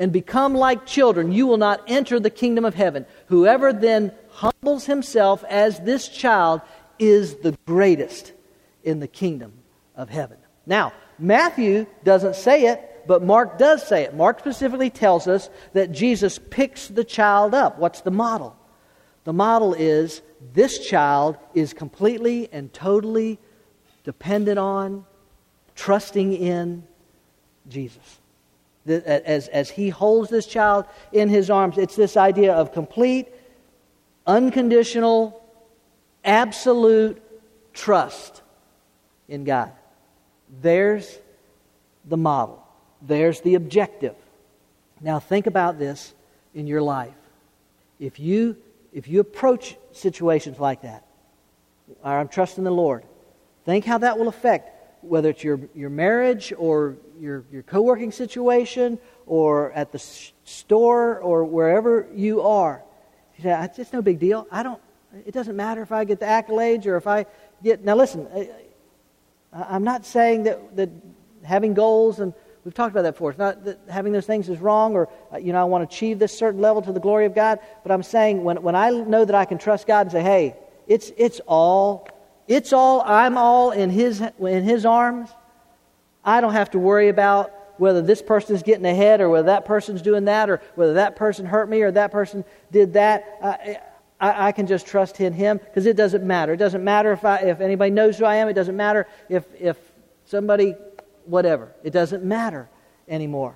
[0.00, 3.04] and become like children, you will not enter the kingdom of heaven.
[3.26, 6.62] Whoever then humbles himself as this child
[6.98, 8.32] is the greatest
[8.82, 9.52] in the kingdom
[9.94, 10.38] of heaven.
[10.64, 14.14] Now, Matthew doesn't say it, but Mark does say it.
[14.14, 17.78] Mark specifically tells us that Jesus picks the child up.
[17.78, 18.56] What's the model?
[19.24, 20.22] The model is
[20.54, 23.38] this child is completely and totally
[24.04, 25.04] dependent on,
[25.74, 26.84] trusting in
[27.68, 28.19] Jesus.
[28.86, 33.28] As, as he holds this child in his arms, it's this idea of complete,
[34.26, 35.42] unconditional,
[36.24, 37.22] absolute
[37.74, 38.42] trust
[39.28, 39.72] in God.
[40.62, 41.18] There's
[42.04, 42.66] the model.
[43.02, 44.14] There's the objective.
[45.00, 46.14] Now think about this
[46.54, 47.14] in your life.
[47.98, 48.56] If you
[48.92, 51.04] if you approach situations like that,
[52.02, 53.04] I'm trusting the Lord,
[53.64, 58.12] think how that will affect whether it's your, your marriage or your, your co working
[58.12, 59.98] situation or at the
[60.44, 62.82] store or wherever you are.
[63.36, 64.46] You say, it's no big deal.
[64.50, 64.80] I don't,
[65.26, 67.26] it doesn't matter if I get the accolades or if I
[67.62, 67.84] get.
[67.84, 68.50] Now, listen, I,
[69.52, 70.90] I'm not saying that, that
[71.42, 72.34] having goals and
[72.64, 73.30] we've talked about that before.
[73.30, 75.94] It's not that having those things is wrong or, uh, you know, I want to
[75.94, 77.58] achieve this certain level to the glory of God.
[77.82, 80.56] But I'm saying when, when I know that I can trust God and say, hey,
[80.86, 82.08] it's, it's all,
[82.50, 85.30] it's all, I'm all in his, in his arms.
[86.24, 89.64] I don't have to worry about whether this person is getting ahead or whether that
[89.64, 93.38] person's doing that or whether that person hurt me or that person did that.
[93.40, 93.78] I,
[94.18, 96.52] I, I can just trust in him because it doesn't matter.
[96.52, 98.48] It doesn't matter if, I, if anybody knows who I am.
[98.48, 99.78] It doesn't matter if, if
[100.24, 100.74] somebody,
[101.26, 101.72] whatever.
[101.84, 102.68] It doesn't matter
[103.06, 103.54] anymore.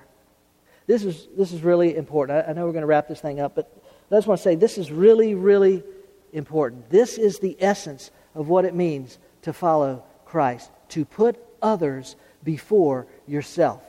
[0.87, 2.47] This is, this is really important.
[2.47, 3.69] I, I know we're going to wrap this thing up, but
[4.09, 5.83] I just want to say this is really, really
[6.31, 6.89] important.
[6.89, 13.07] This is the essence of what it means to follow Christ, to put others before
[13.25, 13.81] yourself.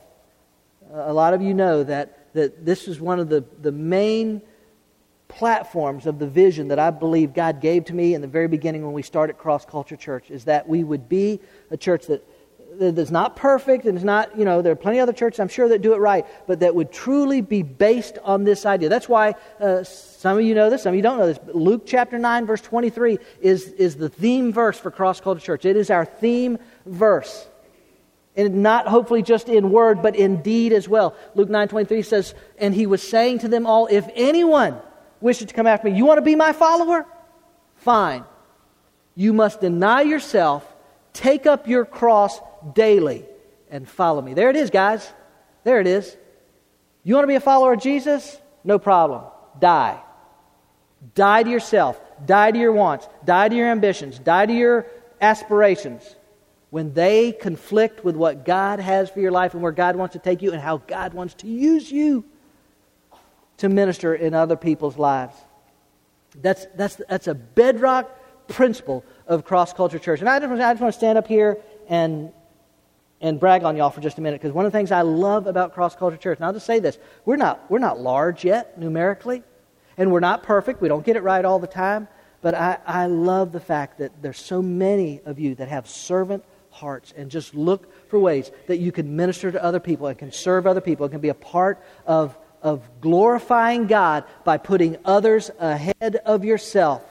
[0.92, 4.40] A lot of you know that, that this is one of the, the main
[5.28, 8.84] platforms of the vision that I believe God gave to me in the very beginning
[8.84, 11.40] when we started Cross Culture Church is that we would be
[11.70, 12.24] a church that
[12.78, 15.48] that's not perfect and it's not, you know, there are plenty of other churches I'm
[15.48, 18.88] sure that do it right, but that would truly be based on this idea.
[18.88, 21.38] That's why uh, some of you know this, some of you don't know this.
[21.52, 25.64] Luke chapter 9, verse 23 is, is the theme verse for Cross Culture Church.
[25.64, 27.48] It is our theme verse
[28.36, 32.74] and not hopefully just in word but in deed as well luke 9.23 says and
[32.74, 34.78] he was saying to them all if anyone
[35.20, 37.06] wishes to come after me you want to be my follower
[37.76, 38.24] fine
[39.14, 40.64] you must deny yourself
[41.12, 42.38] take up your cross
[42.74, 43.24] daily
[43.70, 44.34] and follow me.
[44.34, 45.12] There it is guys.
[45.64, 46.16] There it is.
[47.02, 48.38] You want to be a follower of jesus?
[48.64, 49.24] No problem.
[49.60, 50.00] Die.
[51.14, 52.00] Die to yourself.
[52.24, 53.08] Die to your wants.
[53.24, 54.18] Die to your ambitions.
[54.18, 54.86] Die to your
[55.20, 56.16] aspirations.
[56.70, 60.18] When they conflict with what God has for your life and where God wants to
[60.18, 62.24] take you and how God wants to use you
[63.58, 65.34] to minister in other people's lives.
[66.42, 68.10] That's, that's, that's a bedrock
[68.48, 70.20] principle of cross culture church.
[70.20, 71.58] And I just, I just want to stand up here
[71.88, 72.32] and,
[73.20, 75.46] and brag on y'all for just a minute because one of the things I love
[75.46, 78.78] about cross culture church, and I'll just say this we're not, we're not large yet
[78.78, 79.42] numerically,
[79.96, 80.80] and we're not perfect.
[80.80, 82.08] We don't get it right all the time.
[82.42, 86.44] But I, I love the fact that there's so many of you that have servant
[86.70, 90.30] hearts and just look for ways that you can minister to other people and can
[90.30, 95.50] serve other people and can be a part of, of glorifying God by putting others
[95.58, 97.02] ahead of yourself.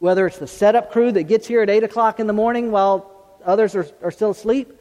[0.00, 3.38] Whether it's the setup crew that gets here at 8 o'clock in the morning while
[3.46, 4.72] others are, are still asleep,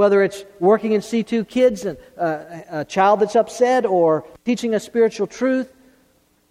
[0.00, 4.80] whether it's working in C2 kids and uh, a child that's upset or teaching a
[4.80, 5.70] spiritual truth,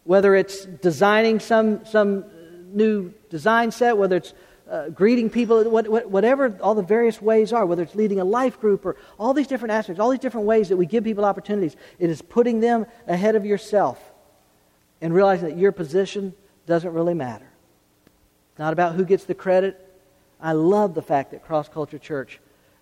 [0.04, 2.26] whether it's designing some, some
[2.72, 4.36] new design set, whether it's
[4.70, 8.86] uh, greeting people, whatever all the various ways are, whether it's leading a life group
[8.86, 12.12] or all these different aspects, all these different ways that we give people opportunities, it
[12.12, 14.00] is putting them ahead of yourself
[15.02, 16.36] and realizing that your position
[16.68, 17.50] doesn't really matter.
[18.52, 19.74] It's not about who gets the credit.
[20.40, 22.40] I love the fact that Cross Culture Church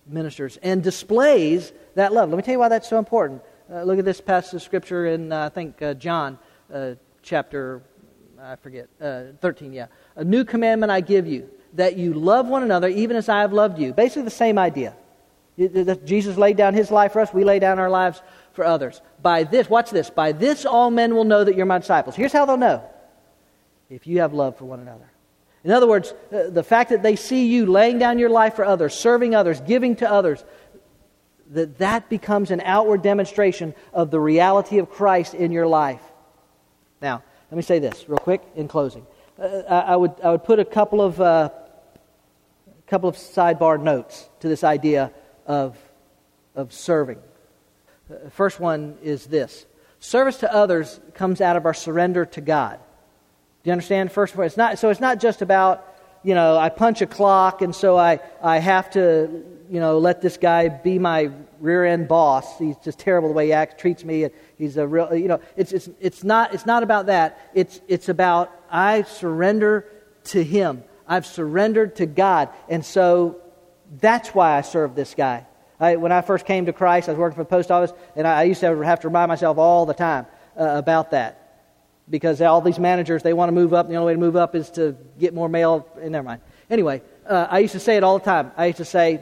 [0.08, 2.30] ministers and displays that love.
[2.30, 3.42] Let me tell you why that's so important.
[3.70, 6.38] Uh, look at this passage of Scripture in, uh, I think, uh, John
[6.72, 7.82] uh, chapter,
[8.40, 9.86] I forget, 13, yeah.
[10.16, 13.52] A new commandment I give you that you love one another even as I have
[13.52, 13.92] loved you.
[13.92, 14.94] Basically, the same idea.
[16.04, 19.02] Jesus laid down his life for us, we lay down our lives for others.
[19.22, 22.14] By this, watch this, by this all men will know that you're my disciples.
[22.14, 22.82] Here's how they'll know
[23.90, 25.10] if you have love for one another.
[25.64, 28.94] In other words, the fact that they see you laying down your life for others,
[28.94, 30.44] serving others, giving to others,
[31.50, 36.02] that that becomes an outward demonstration of the reality of Christ in your life.
[37.00, 39.06] Now, let me say this real quick in closing.
[39.38, 41.50] Uh, I, would, I would put a couple of, uh,
[42.86, 45.12] couple of sidebar notes to this idea
[45.46, 45.78] of,
[46.54, 47.18] of serving.
[48.08, 49.66] The uh, first one is this
[50.00, 52.80] service to others comes out of our surrender to God.
[53.62, 54.12] Do you understand?
[54.12, 55.86] First of all, it's not, so it's not just about,
[56.22, 60.22] you know, I punch a clock and so I, I have to, you know, let
[60.22, 61.30] this guy be my
[61.60, 62.58] rear end boss.
[62.58, 64.28] He's just terrible the way he acts, treats me.
[64.56, 67.50] He's a real, you know, it's, it's, it's, not, it's not about that.
[67.54, 69.86] It's, it's about I surrender
[70.24, 70.84] to him.
[71.06, 72.50] I've surrendered to God.
[72.68, 73.40] And so
[74.00, 75.46] that's why I serve this guy.
[75.80, 78.26] I, when I first came to Christ, I was working for the post office, and
[78.26, 80.26] I, I used to have to remind myself all the time
[80.58, 81.37] uh, about that.
[82.10, 84.36] Because all these managers, they want to move up, and the only way to move
[84.36, 85.86] up is to get more mail.
[86.00, 86.40] And never mind.
[86.70, 88.52] Anyway, uh, I used to say it all the time.
[88.56, 89.20] I used to say,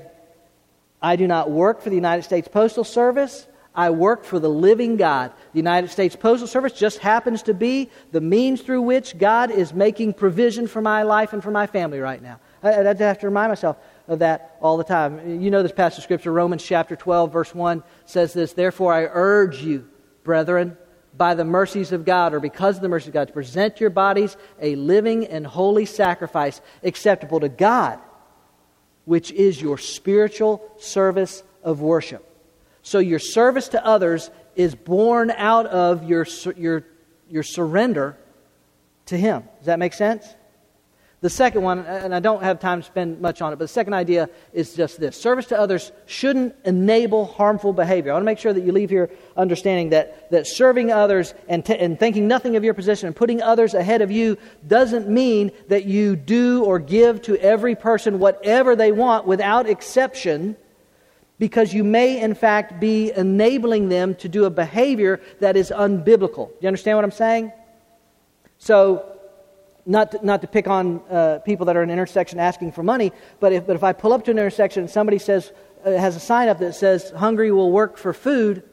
[1.02, 3.46] I do not work for the United States Postal Service.
[3.74, 5.32] I work for the living God.
[5.52, 9.74] The United States Postal Service just happens to be the means through which God is
[9.74, 12.40] making provision for my life and for my family right now.
[12.62, 13.76] I, I have to remind myself
[14.08, 15.42] of that all the time.
[15.42, 19.08] You know this passage of Scripture, Romans chapter 12, verse 1 says this Therefore, I
[19.12, 19.86] urge you,
[20.24, 20.78] brethren,
[21.16, 23.90] by the mercies of God, or because of the mercies of God, to present your
[23.90, 27.98] bodies a living and holy sacrifice acceptable to God,
[29.04, 32.24] which is your spiritual service of worship.
[32.82, 36.84] So your service to others is born out of your, your,
[37.28, 38.16] your surrender
[39.06, 39.44] to Him.
[39.58, 40.26] Does that make sense?
[41.22, 43.68] The second one, and I don't have time to spend much on it, but the
[43.68, 48.12] second idea is just this service to others shouldn't enable harmful behavior.
[48.12, 51.64] I want to make sure that you leave here understanding that, that serving others and,
[51.64, 54.36] t- and thinking nothing of your position and putting others ahead of you
[54.68, 60.54] doesn't mean that you do or give to every person whatever they want without exception,
[61.38, 66.48] because you may, in fact, be enabling them to do a behavior that is unbiblical.
[66.48, 67.52] Do you understand what I'm saying?
[68.58, 69.15] So,
[69.86, 72.82] not to, not to pick on uh, people that are in an intersection asking for
[72.82, 75.52] money, but if, but if I pull up to an intersection and somebody says,
[75.84, 78.64] uh, has a sign up that says, hungry will work for food,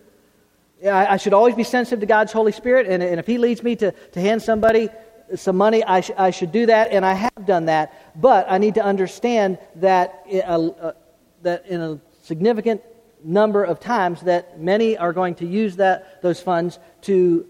[0.84, 2.88] I, I should always be sensitive to God's Holy Spirit.
[2.88, 4.89] And, and if He leads me to, to hand somebody
[5.36, 8.20] some money, I, sh- I should do that, and I have done that.
[8.20, 10.93] But I need to understand that, uh, uh,
[11.43, 12.82] that in a significant
[13.24, 17.47] number of times that many are going to use that, those funds to,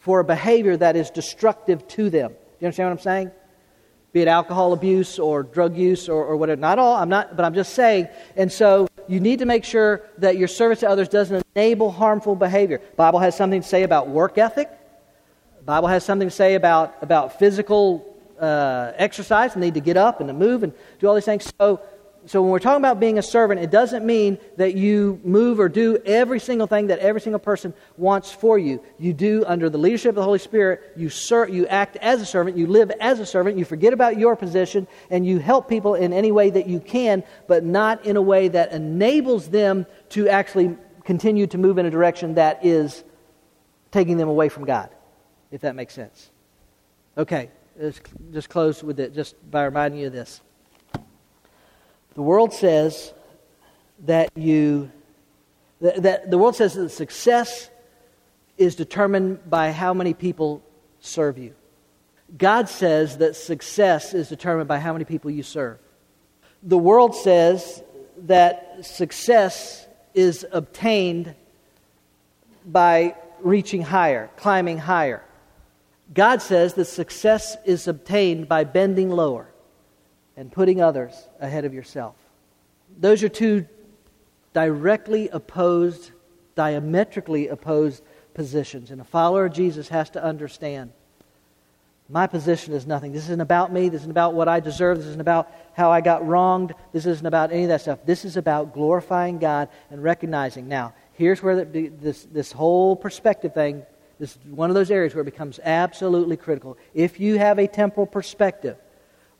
[0.00, 3.30] for a behavior that is destructive to them you understand what I'm saying?
[4.12, 6.60] Be it alcohol abuse or drug use or, or whatever.
[6.60, 8.08] Not all, I'm not, but I'm just saying.
[8.36, 12.36] And so you need to make sure that your service to others doesn't enable harmful
[12.36, 12.80] behavior.
[12.96, 14.70] Bible has something to say about work ethic.
[15.64, 20.20] Bible has something to say about, about physical uh, exercise, the need to get up
[20.20, 21.52] and to move and do all these things.
[21.60, 21.80] So
[22.24, 25.68] so when we're talking about being a servant, it doesn't mean that you move or
[25.68, 28.80] do every single thing that every single person wants for you.
[28.98, 30.92] You do under the leadership of the Holy Spirit.
[30.96, 31.10] You
[31.48, 32.56] you act as a servant.
[32.56, 33.58] You live as a servant.
[33.58, 37.24] You forget about your position and you help people in any way that you can,
[37.48, 41.90] but not in a way that enables them to actually continue to move in a
[41.90, 43.02] direction that is
[43.90, 44.90] taking them away from God.
[45.50, 46.30] If that makes sense.
[47.18, 48.00] Okay, let's
[48.32, 50.40] just close with it, just by reminding you of this.
[52.14, 53.12] The world says
[54.04, 54.90] that you,
[55.80, 57.70] that, that the world says that success
[58.58, 60.62] is determined by how many people
[61.00, 61.54] serve you.
[62.36, 65.78] God says that success is determined by how many people you serve.
[66.62, 67.82] The world says
[68.26, 71.34] that success is obtained
[72.64, 75.22] by reaching higher, climbing higher.
[76.12, 79.51] God says that success is obtained by bending lower
[80.36, 82.14] and putting others ahead of yourself.
[82.98, 83.66] Those are two
[84.52, 86.10] directly opposed,
[86.54, 88.02] diametrically opposed
[88.34, 88.90] positions.
[88.90, 90.92] And a follower of Jesus has to understand
[92.12, 93.12] my position is nothing.
[93.12, 93.88] This isn't about me.
[93.88, 94.98] This isn't about what I deserve.
[94.98, 96.74] This isn't about how I got wronged.
[96.92, 98.00] This isn't about any of that stuff.
[98.04, 100.68] This is about glorifying God and recognizing.
[100.68, 103.84] Now, here's where the, this, this whole perspective thing,
[104.20, 106.76] is one of those areas where it becomes absolutely critical.
[106.92, 108.76] If you have a temporal perspective,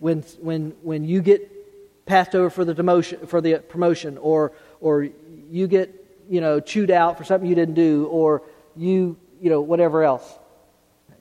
[0.03, 4.51] when, when, when you get passed over for the demotion, for the promotion, or,
[4.81, 5.09] or
[5.49, 5.95] you get
[6.29, 8.43] you know, chewed out for something you didn't do, or
[8.75, 10.29] you, you know, whatever else.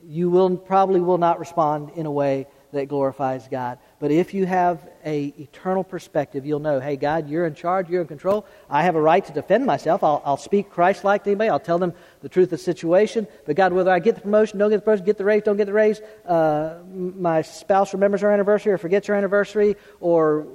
[0.04, 3.78] You will probably will not respond in a way that glorifies God.
[4.02, 8.00] But if you have a eternal perspective, you'll know, hey, God, you're in charge, you're
[8.00, 8.44] in control.
[8.68, 10.02] I have a right to defend myself.
[10.02, 11.50] I'll, I'll speak Christ-like to anybody.
[11.50, 13.28] I'll tell them the truth of the situation.
[13.46, 15.56] But God, whether I get the promotion, don't get the promotion, get the raise, don't
[15.56, 20.48] get the raise, uh, my spouse remembers her anniversary or forgets her anniversary, or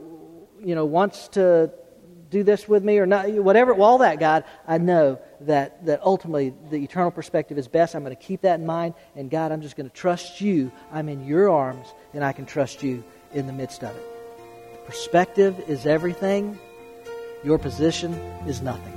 [0.59, 1.71] you know wants to
[2.29, 6.53] do this with me or not, whatever, all that, God, I know that, that ultimately
[6.69, 7.95] the eternal perspective is best.
[7.95, 8.95] I'm going to keep that in mind.
[9.15, 10.69] And God, I'm just going to trust you.
[10.91, 14.03] I'm in your arms, and I can trust you in the midst of it.
[14.85, 16.57] Perspective is everything,
[17.43, 18.13] your position
[18.45, 18.93] is nothing.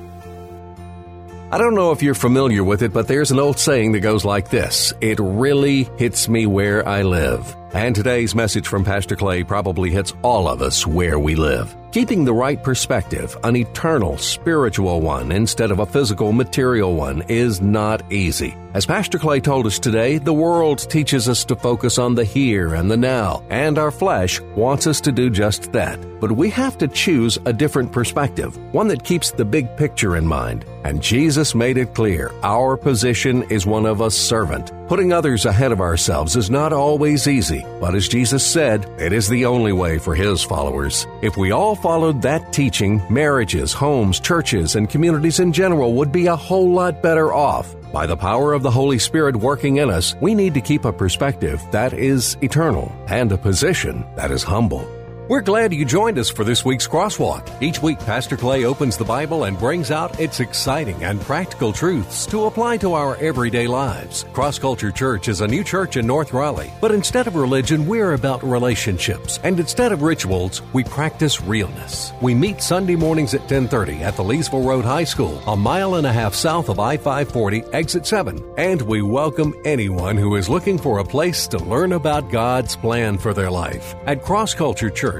[1.52, 4.24] I don't know if you're familiar with it, but there's an old saying that goes
[4.24, 7.56] like this It really hits me where I live.
[7.72, 11.74] And today's message from Pastor Clay probably hits all of us where we live.
[11.92, 17.60] Keeping the right perspective, an eternal, spiritual one instead of a physical, material one, is
[17.60, 18.54] not easy.
[18.72, 22.76] As Pastor Clay told us today, the world teaches us to focus on the here
[22.76, 25.98] and the now, and our flesh wants us to do just that.
[26.20, 30.24] But we have to choose a different perspective, one that keeps the big picture in
[30.24, 30.64] mind.
[30.84, 34.70] And Jesus made it clear our position is one of a servant.
[34.86, 39.28] Putting others ahead of ourselves is not always easy, but as Jesus said, it is
[39.28, 41.06] the only way for His followers.
[41.22, 46.26] If we all followed that teaching, marriages, homes, churches, and communities in general would be
[46.26, 47.74] a whole lot better off.
[47.92, 50.92] By the power of the Holy Spirit working in us, we need to keep a
[50.92, 54.99] perspective that is eternal and a position that is humble.
[55.30, 57.62] We're glad you joined us for this week's Crosswalk.
[57.62, 62.26] Each week, Pastor Clay opens the Bible and brings out its exciting and practical truths
[62.26, 64.24] to apply to our everyday lives.
[64.32, 68.14] Cross Culture Church is a new church in North Raleigh, but instead of religion, we're
[68.14, 69.38] about relationships.
[69.44, 72.10] And instead of rituals, we practice realness.
[72.20, 76.08] We meet Sunday mornings at 1030 at the Leesville Road High School, a mile and
[76.08, 78.54] a half south of I-540, exit 7.
[78.58, 83.16] And we welcome anyone who is looking for a place to learn about God's plan
[83.16, 83.94] for their life.
[84.06, 85.19] At Cross Culture Church,